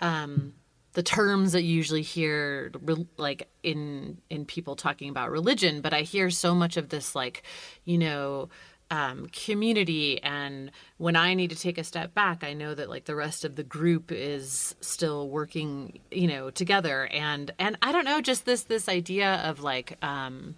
[0.00, 0.54] um,
[0.92, 2.72] the terms that you usually hear
[3.16, 7.42] like in in people talking about religion but i hear so much of this like
[7.84, 8.48] you know
[8.92, 13.04] um, community and when i need to take a step back i know that like
[13.04, 18.04] the rest of the group is still working you know together and and i don't
[18.04, 20.56] know just this this idea of like um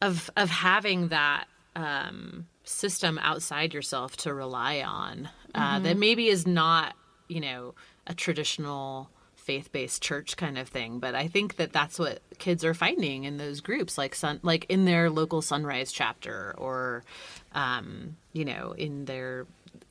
[0.00, 5.84] of of having that um system outside yourself to rely on uh, mm-hmm.
[5.84, 6.94] that maybe is not
[7.28, 7.74] you know
[8.08, 12.74] a traditional faith-based church kind of thing but i think that that's what kids are
[12.74, 17.02] finding in those groups like sun like in their local sunrise chapter or
[17.52, 19.46] um, you know in their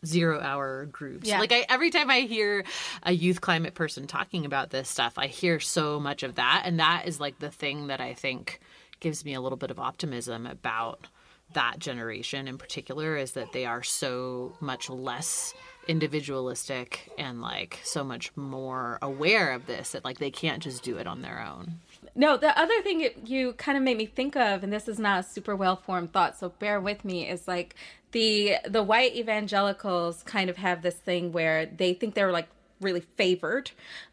[0.05, 1.39] zero hour groups yeah.
[1.39, 2.65] like I, every time i hear
[3.01, 6.80] a youth climate person talking about this stuff i hear so much of that and
[6.80, 8.59] that is like the thing that i think
[8.99, 11.07] gives me a little bit of optimism about
[11.53, 15.53] that generation in particular is that they are so much less
[15.88, 20.97] individualistic and like so much more aware of this that like they can't just do
[20.97, 21.79] it on their own.
[22.15, 24.99] No, the other thing it, you kind of made me think of, and this is
[24.99, 27.75] not a super well formed thought, so bear with me, is like
[28.11, 32.47] the the white evangelicals kind of have this thing where they think they're like
[32.79, 33.71] really favored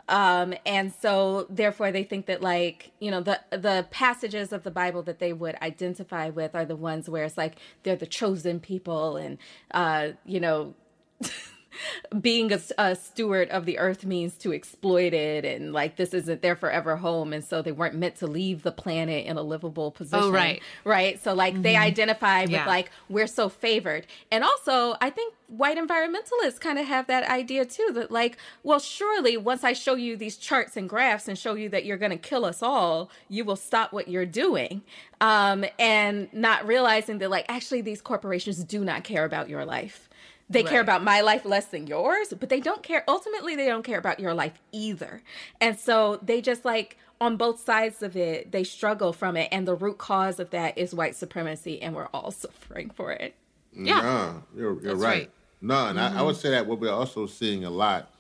[0.09, 4.71] um and so therefore they think that like you know the the passages of the
[4.71, 8.59] bible that they would identify with are the ones where it's like they're the chosen
[8.59, 9.37] people and
[9.73, 10.75] uh you know
[12.21, 16.43] being a, a, steward of the earth means to exploit it and like this isn't
[16.43, 19.91] their forever home and so they weren't meant to leave the planet in a livable
[19.91, 20.25] position.
[20.25, 20.63] Oh right.
[20.85, 21.23] Right?
[21.23, 21.63] So like mm-hmm.
[21.63, 22.67] they identify with yeah.
[22.67, 24.07] like we're so favored.
[24.31, 28.79] And also i think white environmentalists kind of have that idea too that like well
[28.79, 32.11] surely once i show you these charts and graphs and show you that you're going
[32.11, 34.83] to kill us all you will stop what you're doing.
[35.21, 40.09] Um and not realizing that like actually these corporations do not care about your life
[40.55, 40.71] they right.
[40.71, 43.05] care about my life less than yours, but they don't care.
[43.07, 45.23] Ultimately, they don't care about your life either.
[45.61, 49.49] And so they just like on both sides of it, they struggle from it.
[49.53, 53.35] And the root cause of that is white supremacy, and we're all suffering for it.
[53.73, 54.01] Yeah.
[54.01, 55.09] No, you're, you're right.
[55.09, 55.31] right.
[55.61, 55.99] No, and mm-hmm.
[55.99, 56.27] I, I, mm-hmm.
[56.27, 58.11] would say that what we're also seeing a lot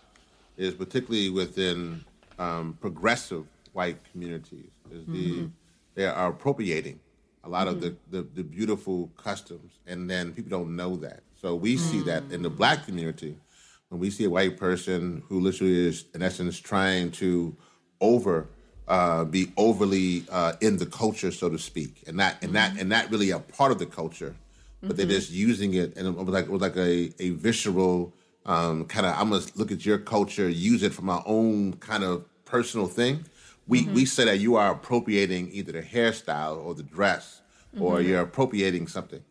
[0.56, 2.04] is particularly within
[2.38, 5.46] um, progressive white communities is the mm-hmm.
[5.94, 7.00] they are appropriating
[7.42, 7.76] a lot mm-hmm.
[7.76, 11.20] of the, the, the beautiful customs, and then people don't know that.
[11.44, 11.78] So we mm.
[11.78, 13.36] see that in the black community
[13.90, 17.54] when we see a white person who literally is, in essence, trying to
[18.00, 18.48] over
[18.88, 22.80] uh, be overly uh, in the culture, so to speak, and not and not mm-hmm.
[22.80, 24.34] and not really a part of the culture,
[24.80, 24.96] but mm-hmm.
[24.96, 28.14] they're just using it, and it was like it was like a a visceral
[28.46, 29.14] um, kind of.
[29.14, 33.26] I'm gonna look at your culture, use it for my own kind of personal thing.
[33.68, 33.92] We mm-hmm.
[33.92, 37.42] we say that you are appropriating either the hairstyle or the dress
[37.78, 39.22] or you're appropriating something.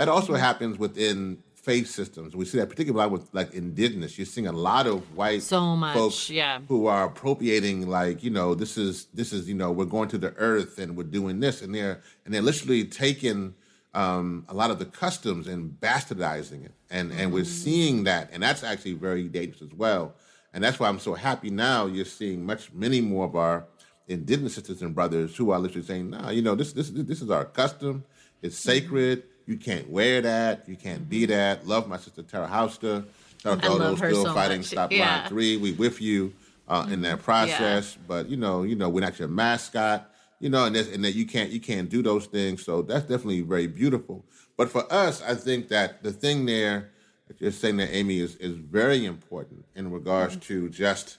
[0.00, 2.34] That also happens within faith systems.
[2.34, 4.18] We see that particularly with like indigenous.
[4.18, 6.60] You're seeing a lot of white So much, folks yeah.
[6.68, 10.18] who are appropriating like, you know, this is this is, you know, we're going to
[10.18, 13.54] the earth and we're doing this and they're and they're literally taking
[13.92, 16.72] um, a lot of the customs and bastardizing it.
[16.90, 20.14] And and we're seeing that and that's actually very dangerous as well.
[20.52, 23.66] And that's why I'm so happy now you're seeing much many more of our
[24.08, 27.30] indigenous sisters and brothers who are literally saying, "Nah, you know, this this this is
[27.30, 28.04] our custom.
[28.42, 29.24] It's sacred.
[29.50, 30.68] You can't wear that.
[30.68, 31.32] You can't be mm-hmm.
[31.32, 33.04] that." Love my sister Tara Houska.
[33.42, 34.66] Tara I love her still so fighting much.
[34.66, 35.22] Stop Yeah.
[35.22, 35.56] Line Three.
[35.56, 36.32] We with you
[36.68, 37.02] uh, in mm-hmm.
[37.02, 37.98] that process.
[38.06, 40.08] But you know, you know, we're not your mascot.
[40.38, 42.64] You know, and, and that you can't you can't do those things.
[42.64, 44.24] So that's definitely very beautiful.
[44.56, 46.90] But for us, I think that the thing there
[47.38, 50.46] you're saying that Amy is is very important in regards mm-hmm.
[50.46, 51.18] to just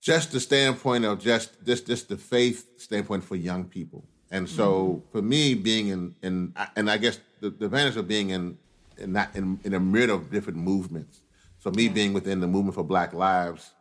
[0.00, 4.04] just the standpoint of just this just the faith standpoint for young people.
[4.30, 8.30] And so for me, being in in and I guess the, the advantage of being
[8.30, 8.58] in
[8.98, 11.20] in that in, in a myriad of different movements.
[11.58, 13.72] So me being within the movement for Black Lives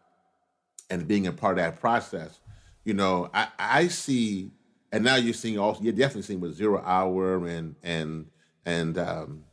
[0.90, 2.40] and being a part of that process,
[2.84, 4.52] you know, I, I see,
[4.92, 8.26] and now you're seeing also, you're definitely seeing with Zero Hour and and
[8.66, 9.44] and um,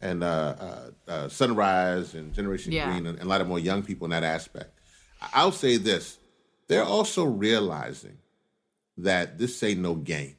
[0.00, 2.90] and uh, uh, uh, Sunrise and Generation Yeah.
[2.90, 4.70] Green and, and a lot of more young people in that aspect.
[5.32, 6.18] I'll say this:
[6.68, 8.18] they're also realizing
[8.98, 10.36] that this ain't no game,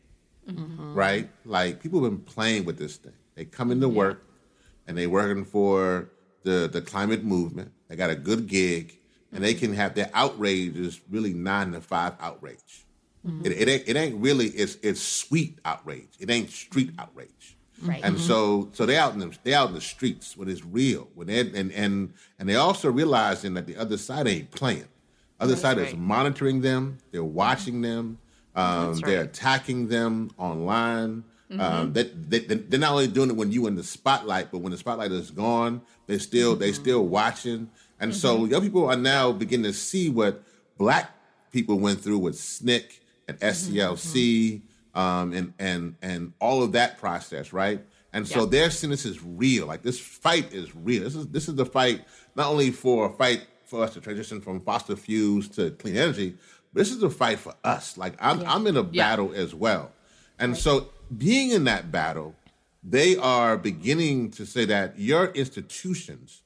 [0.47, 0.93] Mm-hmm.
[0.93, 1.29] right?
[1.43, 3.13] Like people have been playing with this thing.
[3.33, 4.23] They come into work
[4.87, 6.09] and they working for
[6.43, 7.71] the the climate movement.
[7.87, 8.99] They got a good gig,
[9.31, 9.77] and they can mm-hmm.
[9.77, 12.85] have their outrage is really nine to five outrage.
[13.25, 13.45] Mm-hmm.
[13.45, 16.09] It, it ain't it ain't really it's it's sweet outrage.
[16.19, 17.57] It ain't street outrage.
[17.81, 18.01] Right.
[18.03, 21.09] And so so they out in the they out in the streets when it's real.
[21.15, 24.87] When they and and and they also realizing that the other side ain't playing.
[25.39, 26.97] Other side is monitoring them.
[27.11, 28.19] They're watching them.
[28.55, 31.23] Um, That's They're attacking them online.
[31.59, 34.59] Um, that they, they, they're not only doing it when you in the spotlight, but
[34.59, 37.69] when the spotlight is gone, they still they still watching.
[37.99, 40.43] And so young people are now beginning to see what
[40.77, 41.11] black
[41.51, 44.61] people went through with SNCC and SCLC
[44.95, 47.81] um, and and and all of that process, right?
[48.11, 48.69] And so Yeah.
[48.69, 49.67] seeing this is real.
[49.67, 51.03] Like this fight is real.
[51.03, 54.41] This is this is the fight not only for a fight for us to transition
[54.41, 56.37] from fossil fuels to clean energy,
[56.75, 57.97] this is a fight for us.
[57.97, 59.09] Like I'm I'm in a Yeah.
[59.09, 59.91] battle as well.
[60.37, 62.35] And so being in that battle,
[62.83, 66.41] they are beginning to say that your institutions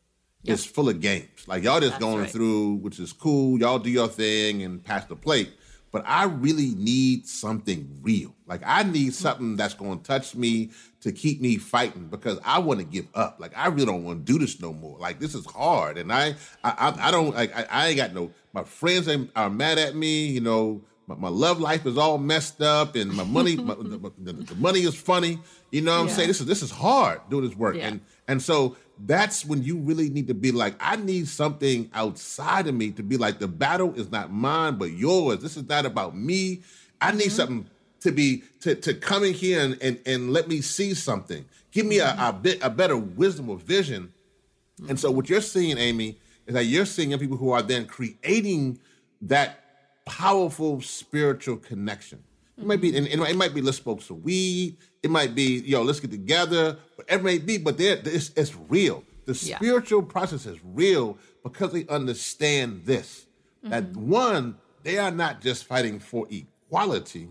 [0.46, 1.48] is full of games.
[1.48, 2.30] Like y'all just That's going right.
[2.30, 3.60] through, which is cool.
[3.60, 5.52] Y'all do your thing and pass the plate.
[5.92, 8.36] But I really need something real.
[8.46, 9.12] Like I need hmm.
[9.12, 10.70] something that's going to touch me
[11.02, 13.38] to keep me fighting because I want to give up.
[13.40, 15.00] Like I really don't want to do this no more.
[15.00, 18.14] Like this is hard, and I I, I, I don't like I, I ain't got
[18.14, 18.32] no.
[18.54, 20.26] My friends are mad at me.
[20.26, 24.12] You know, my, my love life is all messed up, and my money my, the,
[24.20, 25.40] the, the money is funny.
[25.72, 26.14] You know what I'm Yeah.
[26.14, 26.28] saying?
[26.28, 27.88] This is this is hard doing this work, Yeah.
[27.88, 32.68] and and so that's when you really need to be like, I need something outside
[32.68, 35.40] of me to be like, the battle is not mine, but yours.
[35.40, 36.62] This is not about me.
[37.00, 37.30] I need mm-hmm.
[37.30, 37.70] something
[38.02, 41.46] to be to to come in here and and, and let me see something.
[41.72, 42.22] Give me a, mm-hmm.
[42.22, 44.14] a bit a better wisdom or vision.
[44.88, 46.18] And so what you're seeing, Amy,
[46.50, 48.80] is that you're seeing young people who are then creating
[49.22, 49.64] that
[50.06, 52.24] powerful spiritual connection.
[52.58, 53.06] It might be, mm-hmm.
[53.06, 54.78] and and it might be let's smoke some weed.
[55.04, 56.78] It might be, yo, let's get together.
[56.96, 59.04] Whatever it may be, but it's, it's real.
[59.26, 59.58] The Yeah.
[59.58, 63.28] spiritual process is real because they understand this.
[63.64, 64.10] That mm-hmm.
[64.10, 67.30] one, they are not just fighting for equality,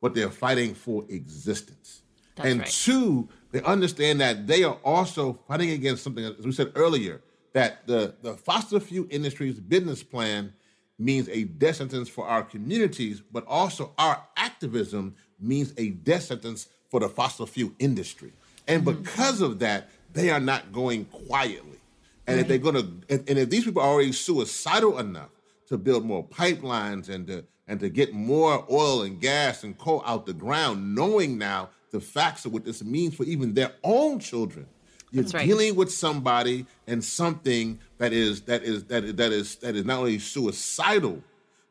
[0.00, 2.02] but they're fighting for existence.
[2.36, 2.68] That's and right.
[2.68, 7.20] two, they understand that they are also fighting against something, as we said earlier,
[7.52, 10.52] that the, the fossil fuel industry's business plan
[10.98, 16.68] means a death sentence for our communities, but also our activism means a death sentence
[16.90, 18.32] for the fossil fuel industry.
[18.68, 19.02] And mm-hmm.
[19.02, 21.78] because of that, they are not going quietly.
[22.26, 25.30] And if they're gonna, and, and if these people are already suicidal enough
[25.68, 30.02] to build more pipelines and to and to get more oil and gas and coal
[30.04, 34.18] out the ground, knowing now the facts of what this means for even their own
[34.18, 34.66] children,
[35.12, 35.46] you're That's right.
[35.46, 39.84] dealing with somebody and something that is that is that is that is that is
[39.84, 41.22] not only suicidal,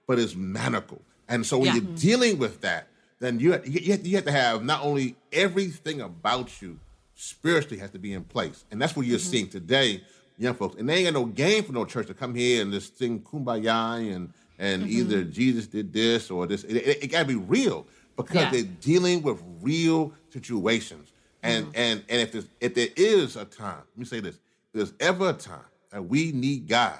[0.08, 1.02] but is maniacal.
[1.28, 1.76] And so when Yeah.
[1.76, 2.88] you're dealing with that,
[3.20, 6.80] then you have, you have, you have to have not only everything about you
[7.16, 9.30] spiritually has to be in place, and that's what you're Mm-hmm.
[9.30, 10.02] seeing today,
[10.38, 10.76] young folks.
[10.78, 13.20] And they ain't got no game for no church to come here and just sing
[13.22, 14.92] kumbaya and and Mm-hmm.
[14.92, 16.64] either Jesus did this or this.
[16.66, 17.88] It, it, it got to be real
[18.18, 18.50] because Yeah.
[18.52, 21.09] they're dealing with real situations.
[21.44, 21.76] And Mm-hmm.
[21.76, 24.42] and and if there's, if there is a time, let me say this: if
[24.74, 27.00] there's ever a time that we need God,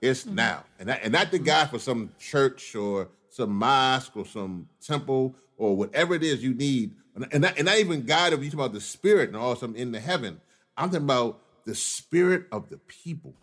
[0.00, 0.34] it's Mm-hmm.
[0.34, 4.68] now, and that, and not the God for some church or some mosque or some
[4.80, 6.94] temple or whatever it is you need.
[7.14, 8.32] and and, that, and not even God.
[8.32, 10.40] If you talk about the spirit and all something in the heaven,
[10.76, 13.34] I'm talking about the spirit of the people.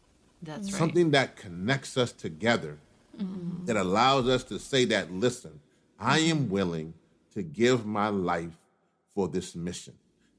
[0.42, 0.78] That's right.
[0.78, 2.78] Something that connects us together,
[3.66, 5.60] that allows us to say that, listen,
[6.00, 6.94] I am willing
[7.34, 8.58] to give my life
[9.14, 9.96] for this mission.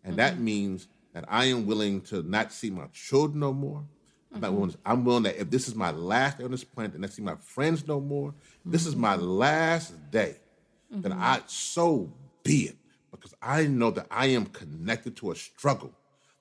[0.06, 0.16] And mm-hmm.
[0.16, 3.84] that means that I am willing to not see my children no more.
[4.32, 4.60] I'm, not mm-hmm.
[4.60, 7.08] willing, I'm willing that if this is my last day on this planet and I
[7.08, 8.34] see my friends no more,
[8.64, 9.26] this is my mm-hmm.
[9.26, 10.36] last day,
[10.90, 12.76] then I so be it.
[13.10, 15.92] Because I know that I am connected to a struggle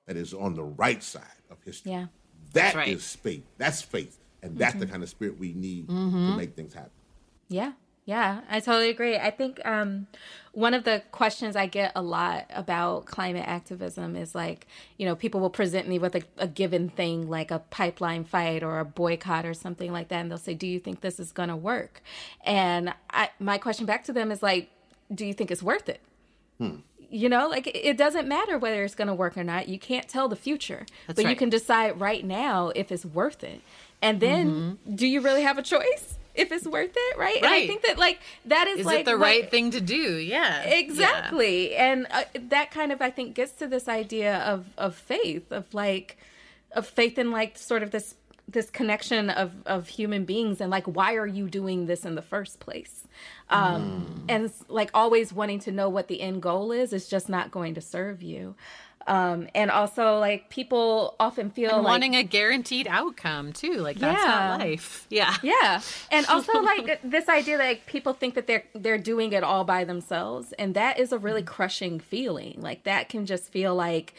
[0.08, 1.94] that is on the right side of history.
[1.94, 2.08] Yeah.
[2.54, 3.24] That is right.
[3.24, 3.44] faith.
[3.58, 4.20] That's faith.
[4.44, 6.32] And that's the kind of spirit we need Mm-hmm.
[6.32, 6.92] to make things happen.
[7.50, 7.72] Yeah.
[8.06, 9.18] Yeah, I totally agree.
[9.18, 10.06] I think um,
[10.52, 15.16] one of the questions I get a lot about climate activism is like, you know,
[15.16, 18.86] people will present me with a, a given thing like a pipeline fight or a
[18.86, 20.18] boycott or something like that.
[20.22, 22.04] And they'll say, Do you think this is going to work?
[22.44, 24.70] And I, my question back to them is like,
[25.14, 26.00] Do you think it's worth it?
[27.10, 29.68] You know, like it- doesn't matter whether it's going to work or not.
[29.68, 33.44] You can't tell the future, That's but you can decide right now if it's worth
[33.44, 33.62] it.
[34.02, 37.18] And then, do you really have a choice if it's worth it?
[37.18, 37.38] Right.
[37.38, 39.82] And I think that like that is, Is like it the what- right thing to
[39.82, 40.16] do?
[40.18, 40.62] Yeah.
[40.64, 41.76] Exactly.
[41.76, 45.74] And uh, that kind of I think gets to this idea of of faith of
[45.74, 46.18] like
[46.72, 48.16] of faith in like sort of this
[48.48, 52.22] this connection of of human beings and like why are you doing this in the
[52.22, 53.08] first place?
[53.50, 57.50] Um and like always wanting to know what the end goal is is just not
[57.52, 58.56] going to serve you.
[59.08, 63.76] Um and also like people often feel And like wanting a guaranteed outcome too.
[63.76, 64.30] Like that's Yeah.
[64.30, 65.06] not life.
[65.10, 65.36] Yeah.
[65.44, 65.82] yeah.
[66.12, 69.64] And also like this idea that like people think that they're they're doing it all
[69.64, 71.54] by themselves and that is a really mm-hmm.
[71.54, 72.60] crushing feeling.
[72.60, 74.14] Like that can just feel like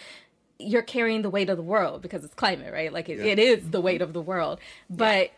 [0.59, 2.93] you're carrying the weight of the world because it's climate right?
[2.93, 4.05] Like it, it is the weight mm-hmm.
[4.05, 4.61] of the world.
[4.89, 5.33] But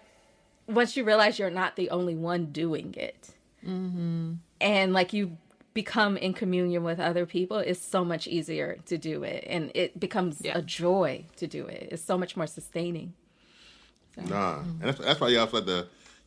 [0.69, 3.31] once you realize you're not the only one doing it
[3.67, 4.35] mm-hmm.
[4.61, 5.37] and like you
[5.83, 9.91] become in communion with other people it's so much easier to do it and it
[10.07, 10.59] becomes Yeah.
[10.61, 11.11] a joy
[11.41, 13.09] to do it it's so much more sustaining
[14.17, 14.61] Nah.
[14.61, 15.81] And that's, that's why you also have to,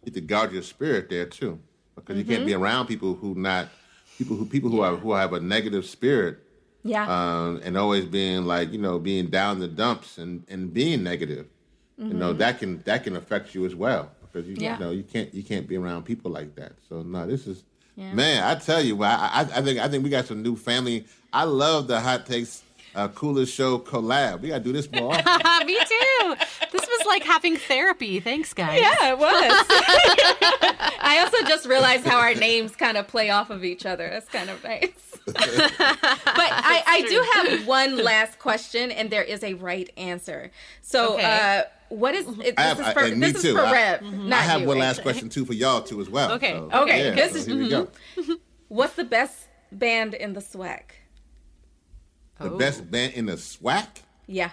[0.04, 1.60] you have to guard your spirit there too.
[1.96, 2.64] Because you can't be Mm-hmm.
[2.64, 3.68] around people who not
[4.18, 6.38] people who people who are who have a negative spirit
[6.84, 11.04] yeah um, and always being like you know being down the dumps and, and being
[11.04, 11.46] negative.
[11.98, 14.64] You know that can that can affect you as well because you, Mm-hmm.
[14.64, 14.74] Yeah.
[14.78, 16.74] you know you can't you can't be around people like that.
[16.88, 17.58] So no, this is
[18.02, 18.14] Yeah.
[18.14, 18.44] man.
[18.44, 21.06] I tell you, I, I I think I think we got some new family.
[21.32, 22.64] I love the hot takes.
[22.94, 24.42] Uh, coolest show collab.
[24.42, 25.14] We gotta do this more.
[25.16, 25.66] often.
[25.66, 26.36] Me too.
[26.74, 28.20] This was like having therapy.
[28.20, 28.82] Thanks, guys.
[28.82, 29.32] Yeah, it was.
[31.00, 34.10] I also just realized how our names kind of play off of each other.
[34.10, 34.92] That's kind of nice.
[35.26, 35.36] but
[36.52, 40.52] I, I do have one last question, and there is a right answer.
[40.82, 41.24] So, Okay.
[41.60, 43.54] uh, what is it, I this have, is for and me this is too.
[43.56, 46.10] for I, Rev, I not have you, one last question too for y'all too as
[46.10, 46.32] well.
[46.34, 46.54] Okay.
[46.54, 47.88] So, Okay, yeah, this so is- here we go.
[48.18, 48.34] Mm-hmm.
[48.70, 50.82] What's the best band in the SWAC?
[52.40, 52.58] The Oh.
[52.58, 53.88] best band in the SWAC?
[54.28, 54.52] Yeah,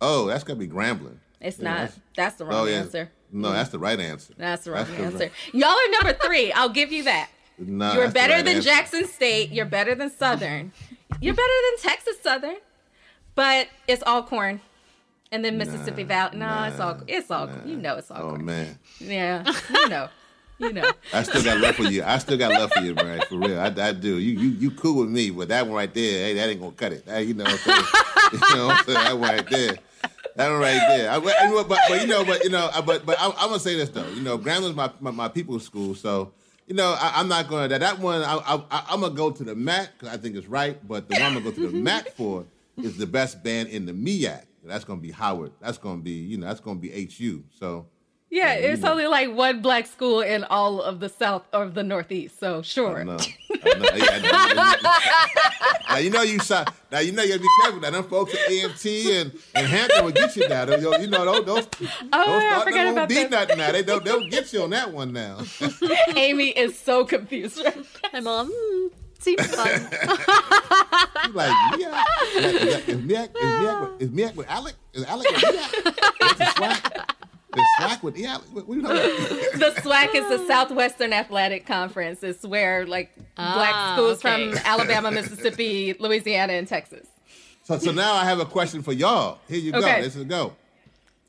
[0.00, 1.16] Oh, that's gonna be Grambling.
[1.40, 1.76] it's Yeah, not.
[1.78, 2.76] that's- That's the wrong Oh yeah.
[2.76, 3.10] answer.
[3.30, 3.56] No, mm-hmm.
[3.56, 4.32] that's the right answer.
[4.38, 5.18] That's the wrong That's the answer.
[5.18, 6.50] right- Y'all are number three.
[6.52, 7.28] I'll give you that.
[7.58, 8.68] No, You're better right than answer.
[8.70, 9.50] Jackson State.
[9.50, 10.72] You're better than Southern.
[11.20, 12.56] You're better than Texas Southern.
[13.34, 14.60] But it's all corn.
[15.30, 16.38] And then Mississippi Valley.
[16.38, 19.44] No, it's all it's all you know it's all Oh man, Yeah.
[19.70, 20.08] You know.
[20.58, 20.90] You know.
[21.12, 22.02] I still got love for you.
[22.02, 23.20] I still got love for you, man.
[23.28, 24.18] For real, I, I do.
[24.18, 26.72] You you you cool with me, but that one right there, hey, that ain't gonna
[26.72, 27.06] cut it.
[27.06, 27.84] That, you know, what I'm saying?
[28.32, 28.98] you know, what I'm saying?
[28.98, 29.76] that one right there.
[30.34, 31.10] That one right there.
[31.10, 33.60] I, but, but, but you know, but you know, but but I, am I'm gonna
[33.60, 34.08] say this though.
[34.08, 36.32] You know, Gramblin's my, my my people's school, so
[36.66, 38.22] you know, I, I'm not gonna that that one.
[38.22, 40.76] I, I, I'm gonna go to the MAC because I think it's right.
[40.86, 42.44] But the one I'm gonna go to the MAC for
[42.76, 44.42] is the best band in the MEAC.
[44.68, 45.52] That's gonna be Howard.
[45.60, 47.44] That's gonna be you know that's gonna be HU.
[47.58, 47.86] So
[48.30, 52.38] Yeah, it's only like one black school in all of the South or the Northeast.
[52.38, 53.00] So sure.
[53.00, 53.16] I know.
[53.16, 53.88] I know.
[53.94, 55.90] I know.
[55.94, 56.74] now you know you shot.
[56.92, 57.80] Now you know you gotta be careful.
[57.80, 60.64] Now them folks at A&T and, and Hampton will get you now.
[60.66, 63.14] They- You know those those, those Oh, yeah, I thought forgot they won't about be
[63.14, 63.30] that.
[63.30, 63.72] nothing now.
[63.72, 65.38] They don't they'll get you on that one now.
[66.16, 67.58] Amy is so confused.
[67.64, 67.82] right now.
[68.12, 69.68] I'm all, mm, seems fun.
[71.26, 72.04] You like yeah.
[72.36, 74.74] Is Miak is Miak with, is Miak with Alec?
[74.94, 76.38] Is Alec with Miak?
[76.38, 77.02] The swag?
[77.52, 78.44] The swag with Alec?
[78.52, 79.74] What, what you talking about?
[79.74, 82.22] the SWAC is the Southwestern Athletic Conference.
[82.22, 84.50] It's where like black Ah, schools okay.
[84.52, 87.06] from Alabama, Mississippi, Louisiana, and Texas.
[87.64, 89.38] So so now I have a question for y'all.
[89.48, 89.78] Here you go.
[89.78, 90.02] Okay.
[90.02, 90.54] Let's go.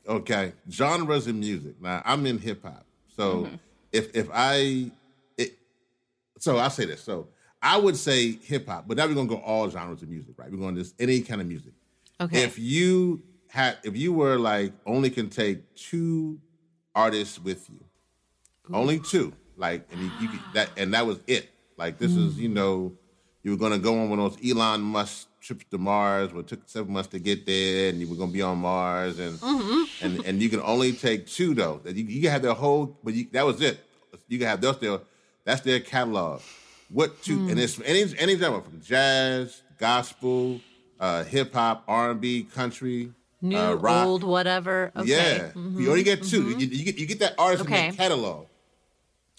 [0.08, 1.80] Okay, genres in music.
[1.80, 2.84] Now I'm in hip hop,
[3.14, 3.54] so Mm-hmm.
[3.92, 4.90] if if I,
[5.36, 5.58] it,
[6.38, 7.02] so I'll say this.
[7.02, 7.28] So
[7.62, 10.50] I would say hip hop, but now we're gonna go all genres of music, right?
[10.50, 11.72] We're going to just any kind of music.
[12.20, 12.42] Okay.
[12.42, 16.38] If you had, if you were like only can take two
[16.94, 17.80] artists with you,
[18.72, 21.50] only two, like, and you, you could- that, and that was it.
[21.76, 22.92] Like this is, you know,
[23.42, 26.40] you were going to go on one of those Elon Musk trips to Mars, where
[26.40, 29.18] it took seven months to get there, and you were going to be on Mars,
[29.18, 30.04] and Mm-hmm.
[30.04, 31.80] and and you can only take two though.
[31.84, 33.80] That you, you can have their whole, but you, that was it.
[34.28, 35.00] You can have those their
[35.44, 36.40] that's their catalog.
[36.90, 37.36] What two?
[37.38, 37.50] Hmm.
[37.50, 40.60] And it's any any genre from jazz, gospel,
[40.98, 44.06] uh, hip hop, R and B, country, New, uh, rock.
[44.06, 44.90] old, whatever.
[44.96, 45.08] Okay.
[45.08, 47.90] Yeah, you only get 2 You, you get you get that artist in Okay.
[47.90, 48.46] their catalog.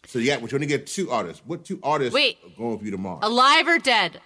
[0.07, 1.43] So you got, but you only get two artists.
[1.45, 2.37] What two artists Wait.
[2.43, 3.19] are going for you tomorrow?
[3.21, 4.19] Alive or dead?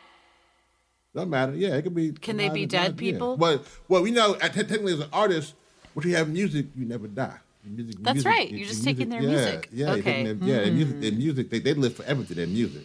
[1.14, 1.54] Doesn't matter.
[1.56, 2.12] Yeah, it could be.
[2.12, 3.12] Can they be dead dead, yeah.
[3.12, 3.38] people?
[3.38, 5.54] Well, well, we know uh, technically as an artist,
[5.94, 7.38] when you have music, you never die.
[7.64, 8.50] Music, That's music- right.
[8.50, 9.70] You're your just taking their yeah, music.
[9.74, 10.24] Yeah, Okay.
[10.24, 10.56] their- yeah.
[10.64, 12.84] their music, their music, they, they live forever to their music.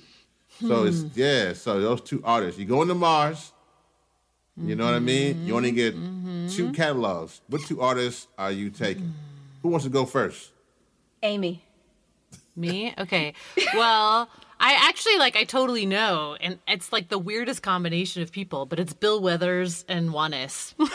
[0.66, 1.08] So it's Hmm.
[1.14, 1.52] yeah.
[1.54, 3.52] So those two artists, you go into Mars.
[4.56, 5.46] You know what I mean?
[5.46, 6.48] You only get Mm-hmm.
[6.48, 7.40] two catalogs.
[7.48, 9.14] What two artists are you taking?
[9.62, 10.50] Who wants to go first?
[11.22, 11.62] Amy.
[12.56, 12.92] Me?
[12.98, 13.32] Okay.
[13.74, 18.66] Well, I actually like I totally know, and it's like the weirdest combination of people,
[18.66, 20.74] but it's Bill Withers and Juanes.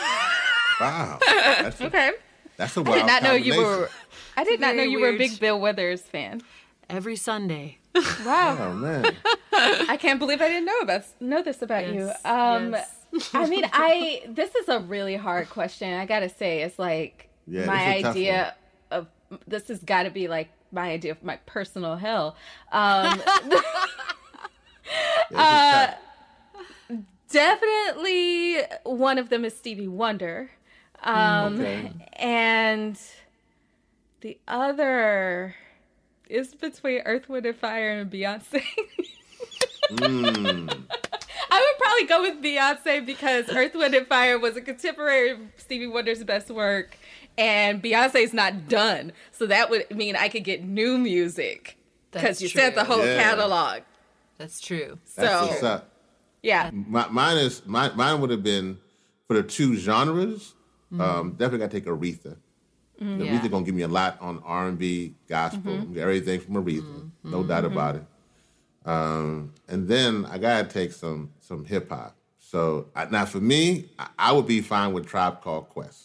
[0.78, 2.10] Wow, that's a, Okay.
[2.58, 3.88] that's a I wild did not know you were.
[4.36, 6.42] I did not know Very you were a big Bill Withers fan.
[6.88, 7.78] Every Sunday.
[8.24, 8.56] Wow.
[8.60, 9.16] Oh man,
[9.52, 12.06] I can't believe I didn't know about know this about you.
[12.06, 12.94] Yes, Um, yes.
[13.32, 15.92] I mean, I this is a really hard question.
[15.94, 18.54] I gotta say, it's like Yeah, my it's idea
[18.90, 19.08] of
[19.48, 22.36] this has got to be like my idea of my personal hell.
[22.70, 23.20] Um,
[25.32, 25.96] Yeah,
[26.88, 30.50] it's definitely one of them is Stevie Wonder,
[31.02, 31.92] um, Okay.
[32.12, 32.96] and
[34.20, 35.54] the other
[36.28, 38.62] is between Earth, Wind, and Fire and Beyonce.
[39.90, 40.68] Mm.
[41.50, 45.38] I would probably go with Beyonce because Earth, Wind, and Fire was a contemporary of
[45.56, 46.96] Stevie Wonder's best work,
[47.38, 49.12] and Beyonce's not done.
[49.32, 51.76] So that would mean I could get new music
[52.10, 53.22] because That's you said the whole Yeah.
[53.22, 53.82] catalog.
[54.38, 54.98] That's true.
[55.16, 55.90] That's So what's up.
[56.42, 57.92] yeah, My, mine is mine.
[57.96, 58.78] Mine would have been
[59.28, 60.54] for the two genres.
[60.98, 62.36] Um, definitely got to take Aretha.
[63.00, 63.22] Mm-hmm.
[63.22, 63.46] Yeah.
[63.48, 67.30] Gonna give me a lot on R and B, gospel, everything from Aretha, Mm-hmm.
[67.30, 68.04] no doubt about it.
[68.84, 72.16] Um, and then I gotta take some some hip hop.
[72.38, 76.04] So I, now for me, I, I would be fine with Tribe Called Quest.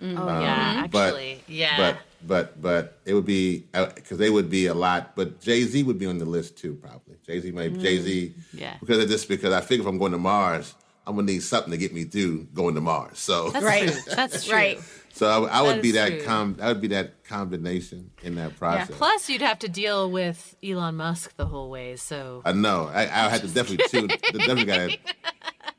[0.00, 0.06] Oh
[0.40, 1.76] yeah, but- actually, yeah.
[1.76, 5.14] But but but it would be because they would be a lot.
[5.14, 7.16] But Jay Z would be on the list too, probably.
[7.26, 8.34] Jay Z maybe Jay Z.
[8.52, 8.76] Yeah.
[8.80, 10.74] Because of this, because I figure if I'm going to Mars,
[11.06, 13.18] I'm gonna need something to get me through going to Mars.
[13.18, 13.88] So That's Right.
[13.90, 14.00] true.
[14.14, 14.54] That's true.
[14.54, 14.80] right.
[15.12, 16.22] so I, would- I would That be that true.
[16.22, 16.54] com.
[16.58, 18.96] That would be that combination in that process.
[18.96, 21.96] Plus, you'd have to deal with Elon Musk the whole way.
[21.96, 22.88] So I know.
[22.92, 24.06] I, I had to definitely tune.
[24.08, 24.90] Definitely got.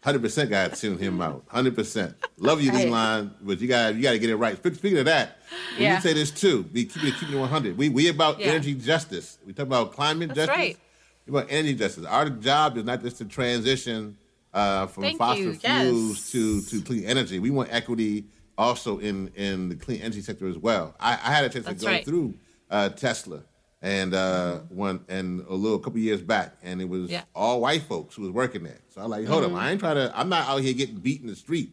[0.04, 1.46] Hundred percent got to tune him out.
[1.48, 2.16] Hundred percent.
[2.38, 2.88] Love you, Right.
[2.90, 4.58] Elon, but you got to you got to get it right.
[4.58, 5.38] Speaking of that,
[5.78, 5.96] we Yeah.
[5.96, 6.70] you say this too.
[6.74, 7.78] We keep it keeping it one hundred.
[7.78, 8.48] We we about Yeah.
[8.48, 9.38] energy justice.
[9.46, 10.56] We talk about climate That's justice.
[10.58, 10.78] right.
[11.26, 12.04] We about energy justice.
[12.06, 14.18] Our job is not just to transition
[14.54, 15.54] uh, from Thank fossil you.
[15.56, 16.32] fuels Yes.
[16.32, 17.40] to to clean energy.
[17.40, 18.26] We want equity
[18.58, 20.96] also in in the clean energy sector as well.
[21.00, 22.06] I, I had a chance That's to go right.
[22.06, 22.34] through
[22.70, 23.44] uh, Tesla
[23.82, 27.24] and uh, one and a little couple years back, and it was Yeah.
[27.36, 28.80] all white folks who was working there.
[28.90, 29.56] So I'm like, hold Mm-hmm.
[29.56, 30.12] up, I ain't trying to.
[30.18, 31.72] I'm not out here getting beat in the street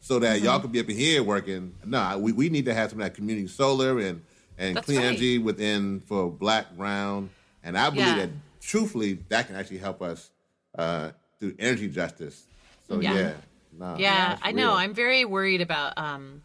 [0.00, 0.62] so that y'all Mm-hmm.
[0.62, 1.74] could be up in here working.
[1.84, 4.22] No, we, we need to have some of that community solar and
[4.58, 5.06] and That's clean right.
[5.06, 7.30] energy within for Black, Brown,
[7.62, 8.16] and I believe Yeah.
[8.26, 8.30] that
[8.60, 10.30] truthfully that can actually help us
[10.78, 11.10] uh,
[11.42, 12.44] through energy justice.
[12.88, 13.14] So Yeah.
[13.14, 13.32] yeah,
[13.76, 14.68] nah, yeah, I know.
[14.68, 14.76] real.
[14.76, 16.42] I'm very worried about um,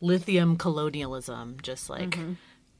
[0.00, 1.58] lithium colonialism.
[1.62, 2.18] Just like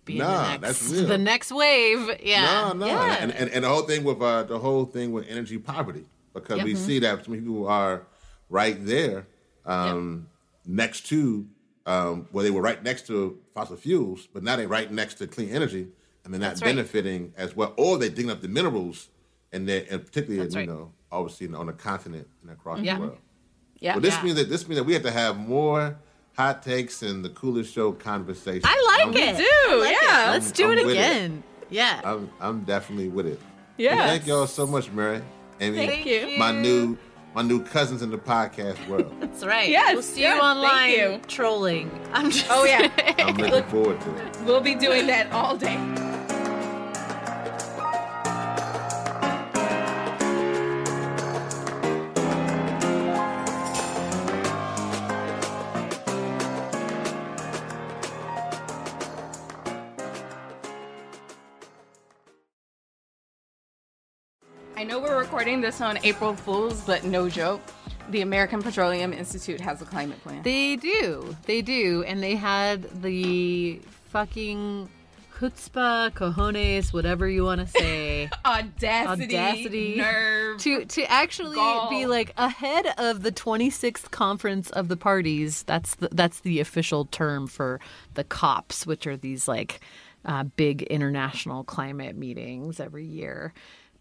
[0.06, 1.06] being Nah, the that's next real.
[1.08, 2.10] the next wave.
[2.22, 2.72] Yeah.
[2.72, 3.16] No, no, Yeah.
[3.20, 6.56] and, and and the whole thing with uh, the whole thing with energy poverty because
[6.58, 6.64] Yep.
[6.64, 8.06] we see that some people are
[8.48, 9.26] right there
[9.66, 10.26] um,
[10.66, 11.46] next to
[11.84, 15.26] um, well they were right next to fossil fuels, but now they're right next to
[15.26, 15.88] clean energy,
[16.24, 16.68] and they're not That's right.
[16.68, 19.08] benefiting as well, or they're digging up the minerals,
[19.52, 20.68] and they and particularly That's you right.
[20.68, 22.94] know obviously on the continent and across Yeah.
[22.96, 23.18] the world.
[23.78, 23.92] Yeah.
[23.94, 24.22] Well, this Yeah.
[24.22, 25.96] means that this means that we have to have more
[26.36, 28.62] hot takes and the coolest show conversation.
[28.64, 29.36] I like I'm- it.
[29.38, 29.98] do, I like it.
[30.02, 30.30] yeah.
[30.30, 30.98] Let's do I'm it with it.
[30.98, 31.42] again.
[31.70, 32.00] Yeah.
[32.04, 33.40] I'm I'm definitely with it.
[33.76, 33.94] Yeah.
[33.96, 35.22] Well, thank y'all so much, Mary.
[35.60, 36.38] Amy, Thank you.
[36.38, 36.96] my new
[37.34, 39.12] my new cousins in the podcast world.
[39.20, 39.68] That's right.
[39.68, 41.20] Yes, We'll see yes, you thank online you.
[41.28, 41.90] trolling.
[42.12, 42.90] I'm oh, just Oh yeah.
[43.18, 44.36] I'm looking forward to it.
[44.44, 45.78] we'll be doing that all day.
[65.60, 67.60] This on April Fools, but no joke.
[68.10, 70.42] The American Petroleum Institute has a climate plan.
[70.42, 71.36] They do.
[71.46, 72.02] They do.
[72.06, 73.80] And they had the
[74.10, 74.88] fucking
[75.38, 79.96] chutzpah, cojones, whatever you want to say, audacity, Audacity.
[79.96, 80.58] nerve.
[80.60, 81.90] to to actually Gall.
[81.90, 85.62] be like ahead of the 26th conference of the parties.
[85.64, 87.80] That's the, that's the official term for
[88.14, 89.80] the COPs, which are these like
[90.24, 93.52] uh, big international climate meetings every year.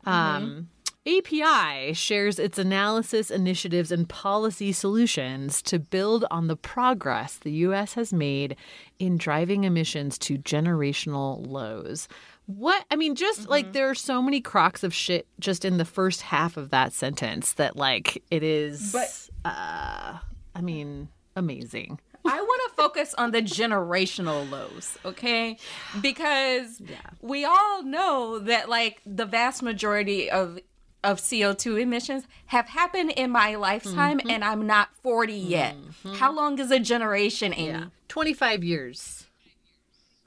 [0.06, 0.68] Um,
[1.08, 7.95] API shares its analysis, initiatives, and policy solutions to build on the progress the U.S.
[7.95, 8.56] has made
[8.99, 12.08] in driving emissions to generational lows.
[12.45, 15.86] What I mean, just like there are so many crocks of shit just in the
[15.86, 18.91] first half of that sentence that, like, it is.
[18.91, 20.20] But- uh,
[20.54, 21.99] I mean, amazing.
[22.24, 25.58] I want to focus on the generational lows, okay?
[26.02, 26.80] Because
[27.22, 30.60] we all know that like the vast majority of
[31.04, 34.30] of CO2 emissions have happened in my lifetime Mm-hmm.
[34.30, 35.76] and I'm not 40 yet.
[36.16, 37.68] How long is a generation, Amy?
[37.70, 39.26] Yeah, twenty-five years.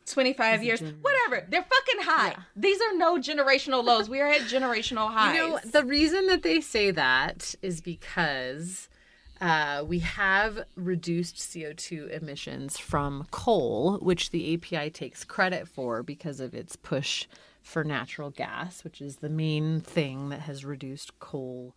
[0.06, 0.82] 25 years.
[1.00, 1.46] Whatever.
[1.48, 2.36] They're fucking high.
[2.54, 4.08] These are no generational lows.
[4.10, 5.34] We are at generational highs.
[5.34, 8.90] You know, the reason that they say that is because
[9.40, 16.38] uh, we have reduced CO2 emissions from coal, which the API takes credit for because
[16.38, 17.26] of its push
[17.64, 21.74] for natural gas, which is the main thing that has reduced coal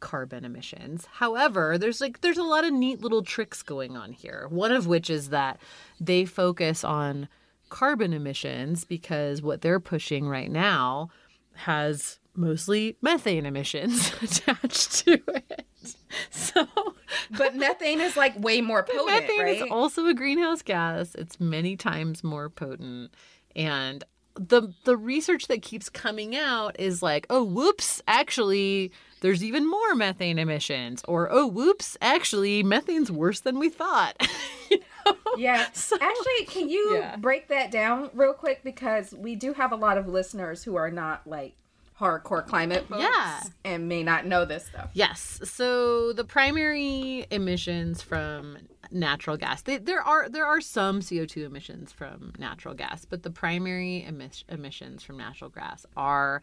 [0.00, 1.06] carbon emissions.
[1.12, 4.46] However, there's like there's a lot of neat little tricks going on here.
[4.50, 5.60] One of which is that
[6.00, 7.28] they focus on
[7.68, 11.10] carbon emissions because what they're pushing right now
[11.54, 15.66] has mostly methane emissions attached to it.
[16.30, 16.66] So
[17.30, 19.56] but methane is like way more potent, methane right?
[19.56, 21.14] is also a greenhouse gas.
[21.14, 23.14] It's many times more potent
[23.54, 24.02] and
[24.34, 29.94] the the research that keeps coming out is like, oh whoops, actually there's even more
[29.94, 34.16] methane emissions or oh whoops, actually methane's worse than we thought.
[34.70, 35.16] You know?
[35.36, 35.66] Yeah.
[35.72, 37.16] So- Actually, can you Yeah.
[37.16, 40.92] break that down real quick because we do have a lot of listeners who are
[40.92, 41.54] not like
[41.98, 43.40] hardcore climate folks Yeah.
[43.64, 44.90] and may not know this stuff.
[44.94, 45.40] Yes.
[45.42, 48.58] So the primary emissions from
[48.90, 49.62] natural gas.
[49.62, 54.44] They, there are there are some CO2 emissions from natural gas, but the primary emis-
[54.48, 56.42] emissions from natural gas are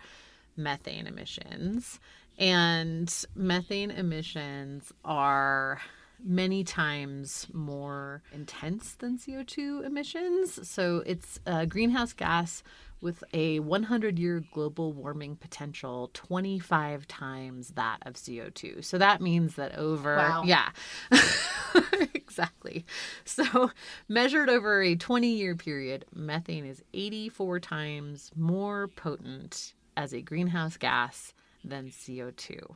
[0.55, 1.99] methane emissions.
[2.37, 5.81] And methane emissions are
[6.23, 10.67] many times more intense than CO2 emissions.
[10.67, 12.63] So it's a greenhouse gas
[13.01, 18.83] with a 100 year global warming potential 25 times that of CO2.
[18.83, 20.43] So that means that over, Wow.
[20.45, 20.69] yeah,
[22.13, 22.85] exactly.
[23.25, 23.71] So
[24.07, 30.77] measured over a 20 year period, methane is 84 times more potent as a greenhouse
[30.77, 31.33] gas
[31.63, 32.75] than CO2.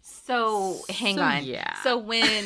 [0.00, 1.44] So hang So, on.
[1.44, 1.74] yeah.
[1.82, 2.44] So when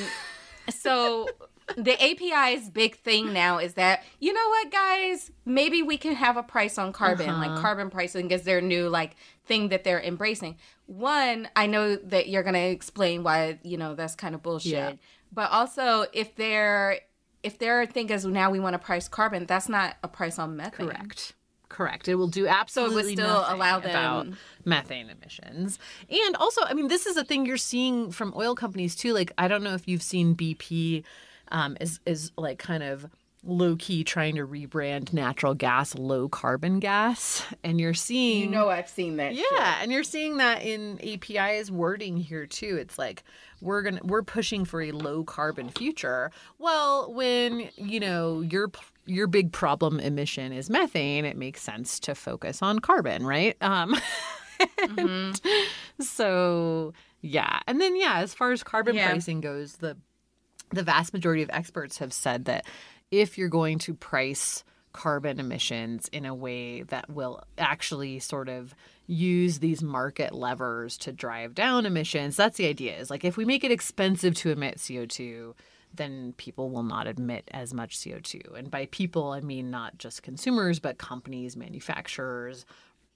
[0.71, 1.29] so
[1.77, 6.37] the API's big thing now is that you know what guys maybe we can have
[6.37, 7.49] a price on carbon Uh-huh.
[7.49, 10.57] like carbon pricing is their new like thing that they're embracing.
[10.87, 14.73] One, I know that you're going to explain why, you know, that's kind of bullshit.
[14.73, 14.93] Yeah.
[15.33, 17.01] But also if they're
[17.43, 20.57] if their thing is now we want to price carbon, that's not a price on
[20.57, 20.89] methane.
[20.89, 21.33] Correct.
[21.69, 22.07] Correct.
[22.07, 24.29] It will do absolutely still nothing allow about
[24.65, 25.81] methane emissions.
[26.09, 29.13] And also, I mean, this is a thing you're seeing from oil companies too.
[29.13, 31.03] Like, I don't know if you've seen BP
[31.51, 33.07] um, is is like kind of
[33.49, 38.69] low key trying to rebrand natural gas low carbon gas, and you're seeing You know
[38.69, 39.35] I've seen that.
[39.35, 39.83] yeah, shit.
[39.83, 42.77] and you're seeing that in API's wording here too.
[42.81, 43.23] It's like
[43.61, 46.31] we're gonna we're pushing for a low carbon future.
[46.59, 48.71] Well, when you know your
[49.05, 53.57] your big problem emission is methane, it makes sense to focus on carbon, right?
[53.63, 53.95] Um,
[54.99, 55.41] and
[56.01, 56.93] So
[57.23, 59.09] yeah, and then yeah, as far as carbon Yeah.
[59.11, 59.97] pricing goes, the
[60.77, 62.67] the vast majority of experts have said that
[63.11, 68.75] if you're going to price carbon emissions in a way that will actually sort of
[69.07, 73.45] use these market levers to drive down emissions, that's the idea is like if we
[73.45, 75.55] make it expensive to emit CO2,
[75.95, 78.59] then people will not emit as much CO2.
[78.59, 82.65] And by people, I mean not just consumers, but companies, manufacturers,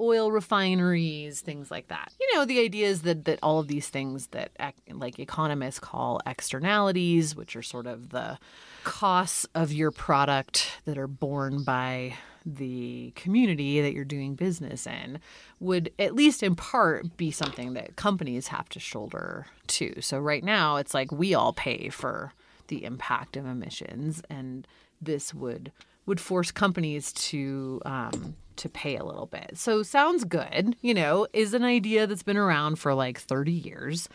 [0.01, 2.13] oil refineries, things like that.
[2.21, 4.51] You know, the idea is that that all of these things that
[4.91, 8.39] like economists call externalities, which are sort of the
[8.85, 12.15] costs of your product that are borne by
[12.47, 15.21] the community that you're doing business in
[15.59, 19.95] would at least in part be something that companies have to shoulder too.
[20.01, 22.33] So right now it's like we all pay for
[22.69, 24.67] the impact of emissions and
[25.01, 25.73] this would
[26.07, 29.53] would force companies to um, to pay a little bit.
[29.57, 34.09] So sounds good, you know, is an idea that's been around for like 30 years.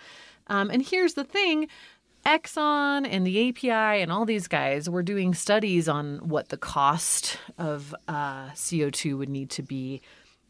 [0.48, 1.68] Um, and here's the thing.
[2.26, 7.38] Exxon and the API and all these guys were doing studies on what the cost
[7.58, 10.02] of uh, CO2 would need to be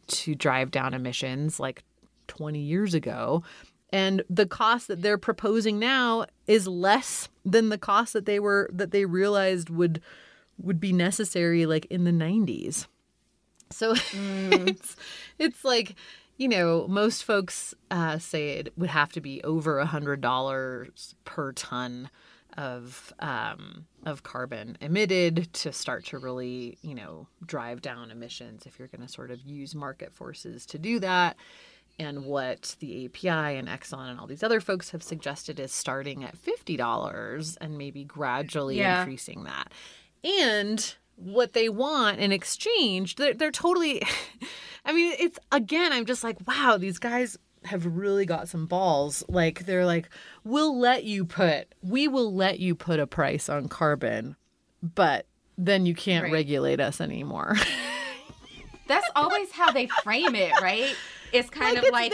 [0.08, 1.82] to drive down emissions like
[2.28, 3.42] 20 years ago.
[3.90, 8.68] And the cost that they're proposing now is less than the cost that they were
[8.72, 10.00] that they realized would
[10.58, 12.86] would be necessary like in the 90s.
[13.70, 14.96] So it's
[15.38, 15.94] it's like
[16.36, 21.14] you know most folks uh, say it would have to be over a hundred dollars
[21.24, 22.10] per ton
[22.56, 28.78] of um, of carbon emitted to start to really you know drive down emissions if
[28.78, 31.36] you're going to sort of use market forces to do that.
[31.98, 36.24] And what the API and Exxon and all these other folks have suggested is starting
[36.24, 38.98] at fifty dollars and maybe gradually Yeah.
[39.00, 39.72] increasing that.
[40.22, 44.02] And what they want in exchange, they're, they're totally.
[44.84, 49.24] I mean, it's again, I'm just like, wow, these guys have really got some balls.
[49.28, 50.08] Like, they're like,
[50.44, 54.36] we'll let you put, we will let you put a price on carbon,
[54.82, 55.26] but
[55.58, 56.32] then you can't Right.
[56.32, 57.56] regulate us anymore.
[58.88, 60.94] That's always how they frame it, right?
[61.32, 62.12] It's kind Like, of it's like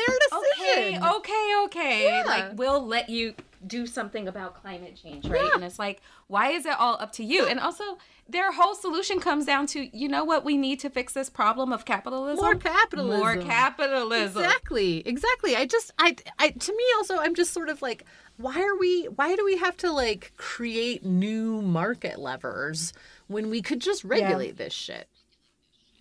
[0.58, 2.04] okay, okay, okay.
[2.06, 2.22] Yeah.
[2.26, 3.34] Like we'll let you
[3.66, 5.50] do something about climate change, right?
[5.54, 7.46] And it's like, why is it all up to you?
[7.46, 7.98] And also,
[8.28, 11.72] their whole solution comes down to, you know what, we need to fix this problem
[11.72, 12.44] of capitalism.
[12.44, 13.18] More capitalism.
[13.20, 14.42] More capitalism.
[14.42, 15.54] Exactly, exactly.
[15.56, 18.04] I just, I, I, to me also, I'm just sort of like,
[18.36, 22.92] why are we, why do we have to like create new market levers
[23.28, 25.08] when we could just regulate this shit?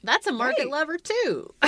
[0.03, 0.71] That's a market Right.
[0.71, 1.53] lever too.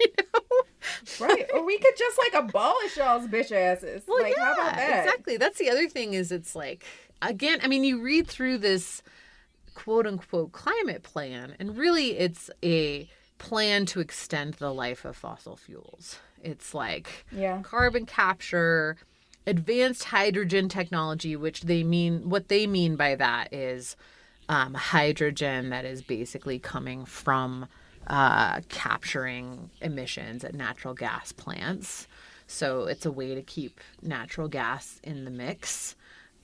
[1.20, 1.46] Right.
[1.52, 4.02] Or we could just like abolish y'all's bitch asses.
[4.06, 5.04] Well, like, yeah, how about that?
[5.06, 5.36] exactly.
[5.36, 6.84] That's the other thing is it's like
[7.22, 9.02] again, I mean, you read through this
[9.74, 13.08] quote unquote climate plan, and really it's a
[13.38, 16.18] plan to extend the life of fossil fuels.
[16.42, 17.62] It's like Yeah.
[17.62, 18.96] carbon capture,
[19.46, 23.96] advanced hydrogen technology, which they mean what they mean by that is
[24.48, 27.66] um, hydrogen that is basically coming from
[28.06, 32.06] uh, capturing emissions at natural gas plants.
[32.46, 35.96] So it's a way to keep natural gas in the mix.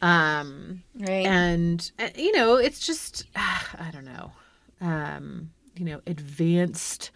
[0.03, 1.27] Um, Right.
[1.27, 4.33] and uh, you know it's just i don't know
[4.81, 7.11] um you know advanced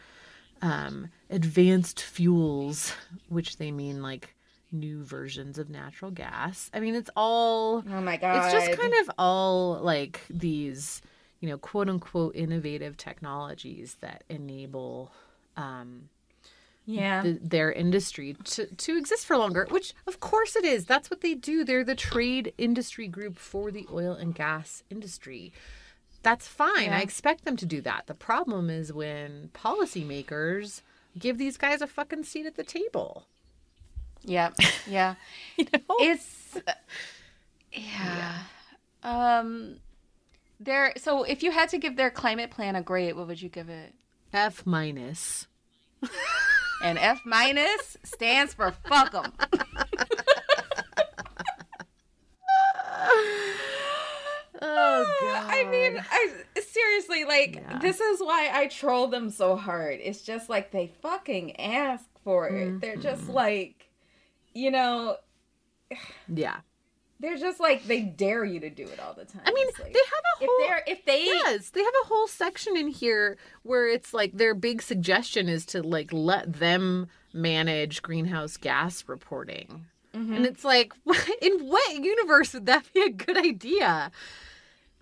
[0.60, 2.92] um advanced fuels
[3.30, 4.34] which they mean like
[4.70, 8.36] new versions of natural gas i mean it's all oh my god.
[8.36, 11.00] it's just kind of all like these
[11.44, 15.12] you know quote unquote innovative technologies that enable
[15.58, 16.08] um
[16.86, 17.20] yeah.
[17.20, 20.86] the, their industry to, to exist for longer, which of course it is.
[20.86, 21.64] That's what they do.
[21.64, 25.52] They're the trade industry group for the oil and gas industry.
[26.22, 26.86] That's fine.
[26.86, 26.98] Yeah.
[26.98, 28.06] I expect them to do that.
[28.06, 30.80] The problem is when policymakers
[31.18, 33.26] give these guys a fucking seat at the table.
[34.22, 34.50] Yeah,
[34.86, 35.16] yeah.
[35.58, 35.96] You know?
[36.00, 36.58] It's
[37.70, 38.38] yeah.
[39.02, 39.76] Um
[40.64, 43.48] there so if you had to give their climate plan a grade, what would you
[43.48, 43.94] give it?
[44.32, 45.46] F minus.
[46.82, 49.32] And F minus stands for fuck 'em.
[54.62, 55.44] Oh god.
[55.50, 56.28] I mean, I
[56.60, 57.78] seriously like Yeah.
[57.78, 60.00] this is why I troll them so hard.
[60.02, 62.52] It's just like they fucking ask for it.
[62.68, 62.78] Mm-hmm.
[62.78, 63.88] They're just like
[64.54, 65.16] you know,
[66.28, 66.58] yeah.
[67.20, 69.42] They're just like they dare you to do it all the time.
[69.46, 72.08] I mean, like, they have a if whole they're if they Yes, they have a
[72.08, 77.08] whole section in here where it's like their big suggestion is to like let them
[77.32, 79.86] manage greenhouse gas reporting.
[80.14, 80.34] Mm-hmm.
[80.34, 80.92] And it's like,
[81.42, 84.12] in what universe would that be a good idea?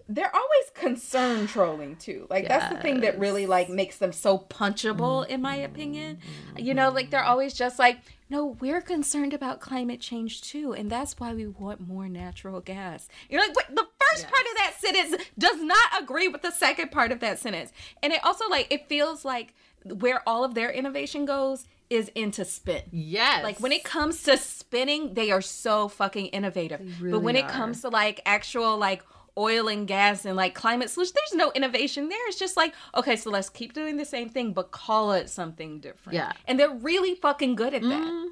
[0.08, 2.26] they're always concern trolling too.
[2.28, 6.18] Like that's the thing that really like makes them so punchable in my opinion.
[6.56, 8.00] You know, like they're always just like,
[8.32, 13.08] "No, we're concerned about climate change too, and that's why we want more natural gas."
[13.28, 16.90] You're like, "Wait, the first part of that sentence does not agree with the second
[16.90, 17.72] part of that sentence."
[18.02, 19.54] And it also like it feels like
[19.84, 22.82] where all of their innovation goes is into spin.
[22.90, 23.44] Yes.
[23.44, 26.80] Like when it comes to spinning, they are so fucking innovative.
[27.02, 29.02] but when really it comes to like actual like
[29.38, 32.28] oil and gas and like climate solutions, there's no innovation there.
[32.28, 35.80] It's just like, okay, so let's keep doing the same thing, but call it something
[35.80, 36.16] different.
[36.16, 36.32] Yeah.
[36.46, 38.30] And they're really fucking good at that.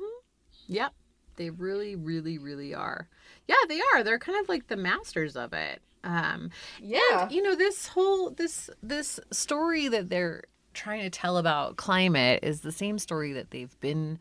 [0.67, 0.93] Yep.
[1.37, 3.09] They really, really, really are.
[3.49, 4.05] Yeah, they are.
[4.05, 5.81] They're kind of like the masters of it.
[6.05, 6.51] Um,
[6.81, 7.01] Yeah.
[7.23, 12.41] and, you know, this whole this this story that they're trying to tell about climate
[12.43, 14.19] is the same story that they've been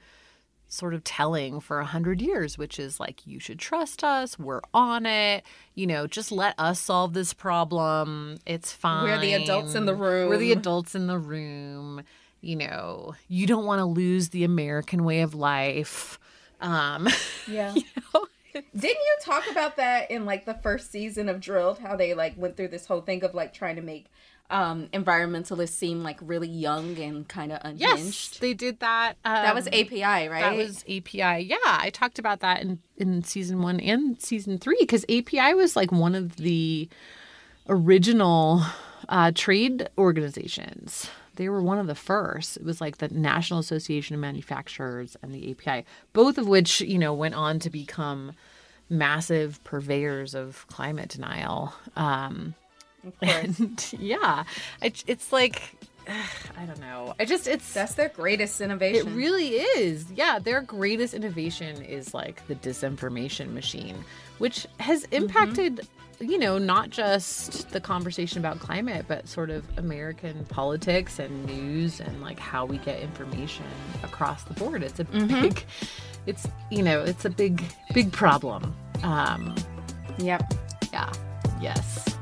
[0.70, 4.38] sort of telling for a hundred years, which is like you should trust us.
[4.40, 5.44] We're on it.
[5.76, 8.38] You know, just let us solve this problem.
[8.46, 9.04] It's fine.
[9.04, 10.30] We're the adults in the room.
[10.30, 12.04] We're the adults in the room.
[12.42, 16.18] You know, you don't want to lose the American way of life.
[16.62, 17.08] Um,
[17.48, 17.74] Yeah.
[17.74, 17.84] you
[18.14, 21.80] know, Didn't you talk about that in like the first season of Drilled?
[21.80, 24.06] How they like went through this whole thing of like trying to make
[24.50, 27.82] um environmentalists seem like really young and kind of unhinged.
[27.82, 29.14] Yes, they did that.
[29.24, 30.42] Um, that was API, right?
[30.42, 31.44] That was API.
[31.44, 35.76] Yeah, I talked about that in in season one and season three because API was
[35.76, 36.90] like one of the
[37.68, 38.64] original
[39.08, 41.10] uh, trade organizations.
[41.36, 42.58] They were one of the first.
[42.58, 46.98] It was like the National Association of Manufacturers and the API, both of which you
[46.98, 48.34] know went on to become
[48.90, 51.74] massive purveyors of climate denial.
[51.96, 52.56] Um,
[53.22, 54.44] and yeah,
[54.82, 55.76] it, it's like
[56.58, 57.14] I don't know.
[57.20, 59.08] I just it's that's their greatest innovation.
[59.08, 60.12] It really is.
[60.12, 64.04] Yeah, their greatest innovation is like the disinformation machine,
[64.40, 65.16] which has Mm-hmm.
[65.16, 65.88] impacted
[66.22, 72.02] you know not just the conversation about climate but sort of american politics and news
[72.02, 73.64] and like how we get information
[74.04, 75.44] across the board it's a Mm-hmm.
[75.44, 75.64] big
[76.26, 77.64] it's you know it's a big
[77.94, 79.56] big problem um
[80.18, 80.54] Yep.
[80.92, 81.10] yeah
[81.62, 82.19] yes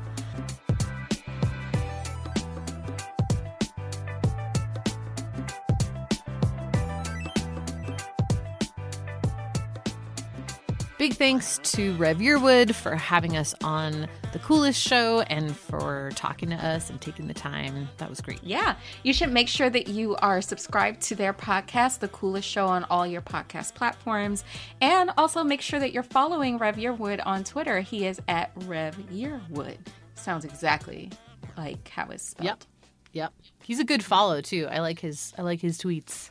[10.98, 16.50] Big thanks to Rev Yearwood for having us on the coolest show and for talking
[16.50, 17.88] to us and taking the time.
[17.98, 18.42] That was great.
[18.42, 22.66] Yeah, you should make sure that you are subscribed to their podcast, The Coolest Show,
[22.66, 24.42] on all your podcast platforms.
[24.80, 27.78] And also make sure that you're following Rev Yearwood on Twitter.
[27.78, 29.78] He is at Rev Yearwood.
[30.16, 31.12] Sounds exactly
[31.56, 32.44] like how it's spelled.
[32.44, 32.64] Yep.
[33.12, 33.32] Yep.
[33.62, 34.66] He's a good follow too.
[34.68, 36.30] I like his I like his tweets.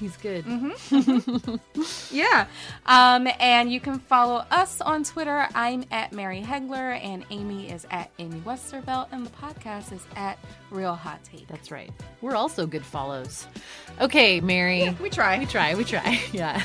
[0.00, 0.44] He's good.
[2.10, 2.46] Yeah.
[2.86, 5.48] Um, and you can follow us on Twitter.
[5.54, 10.38] I'm at Mary Heglar, and Amy is at Amy Westervelt, and the podcast is at
[10.70, 11.46] Real Hot Take.
[11.48, 11.90] That's right.
[12.20, 13.46] We're also good follows.
[14.00, 14.94] Okay, Mary.
[15.00, 15.38] We try.
[15.38, 15.74] We try.
[15.74, 16.20] We try.
[16.32, 16.62] Yeah.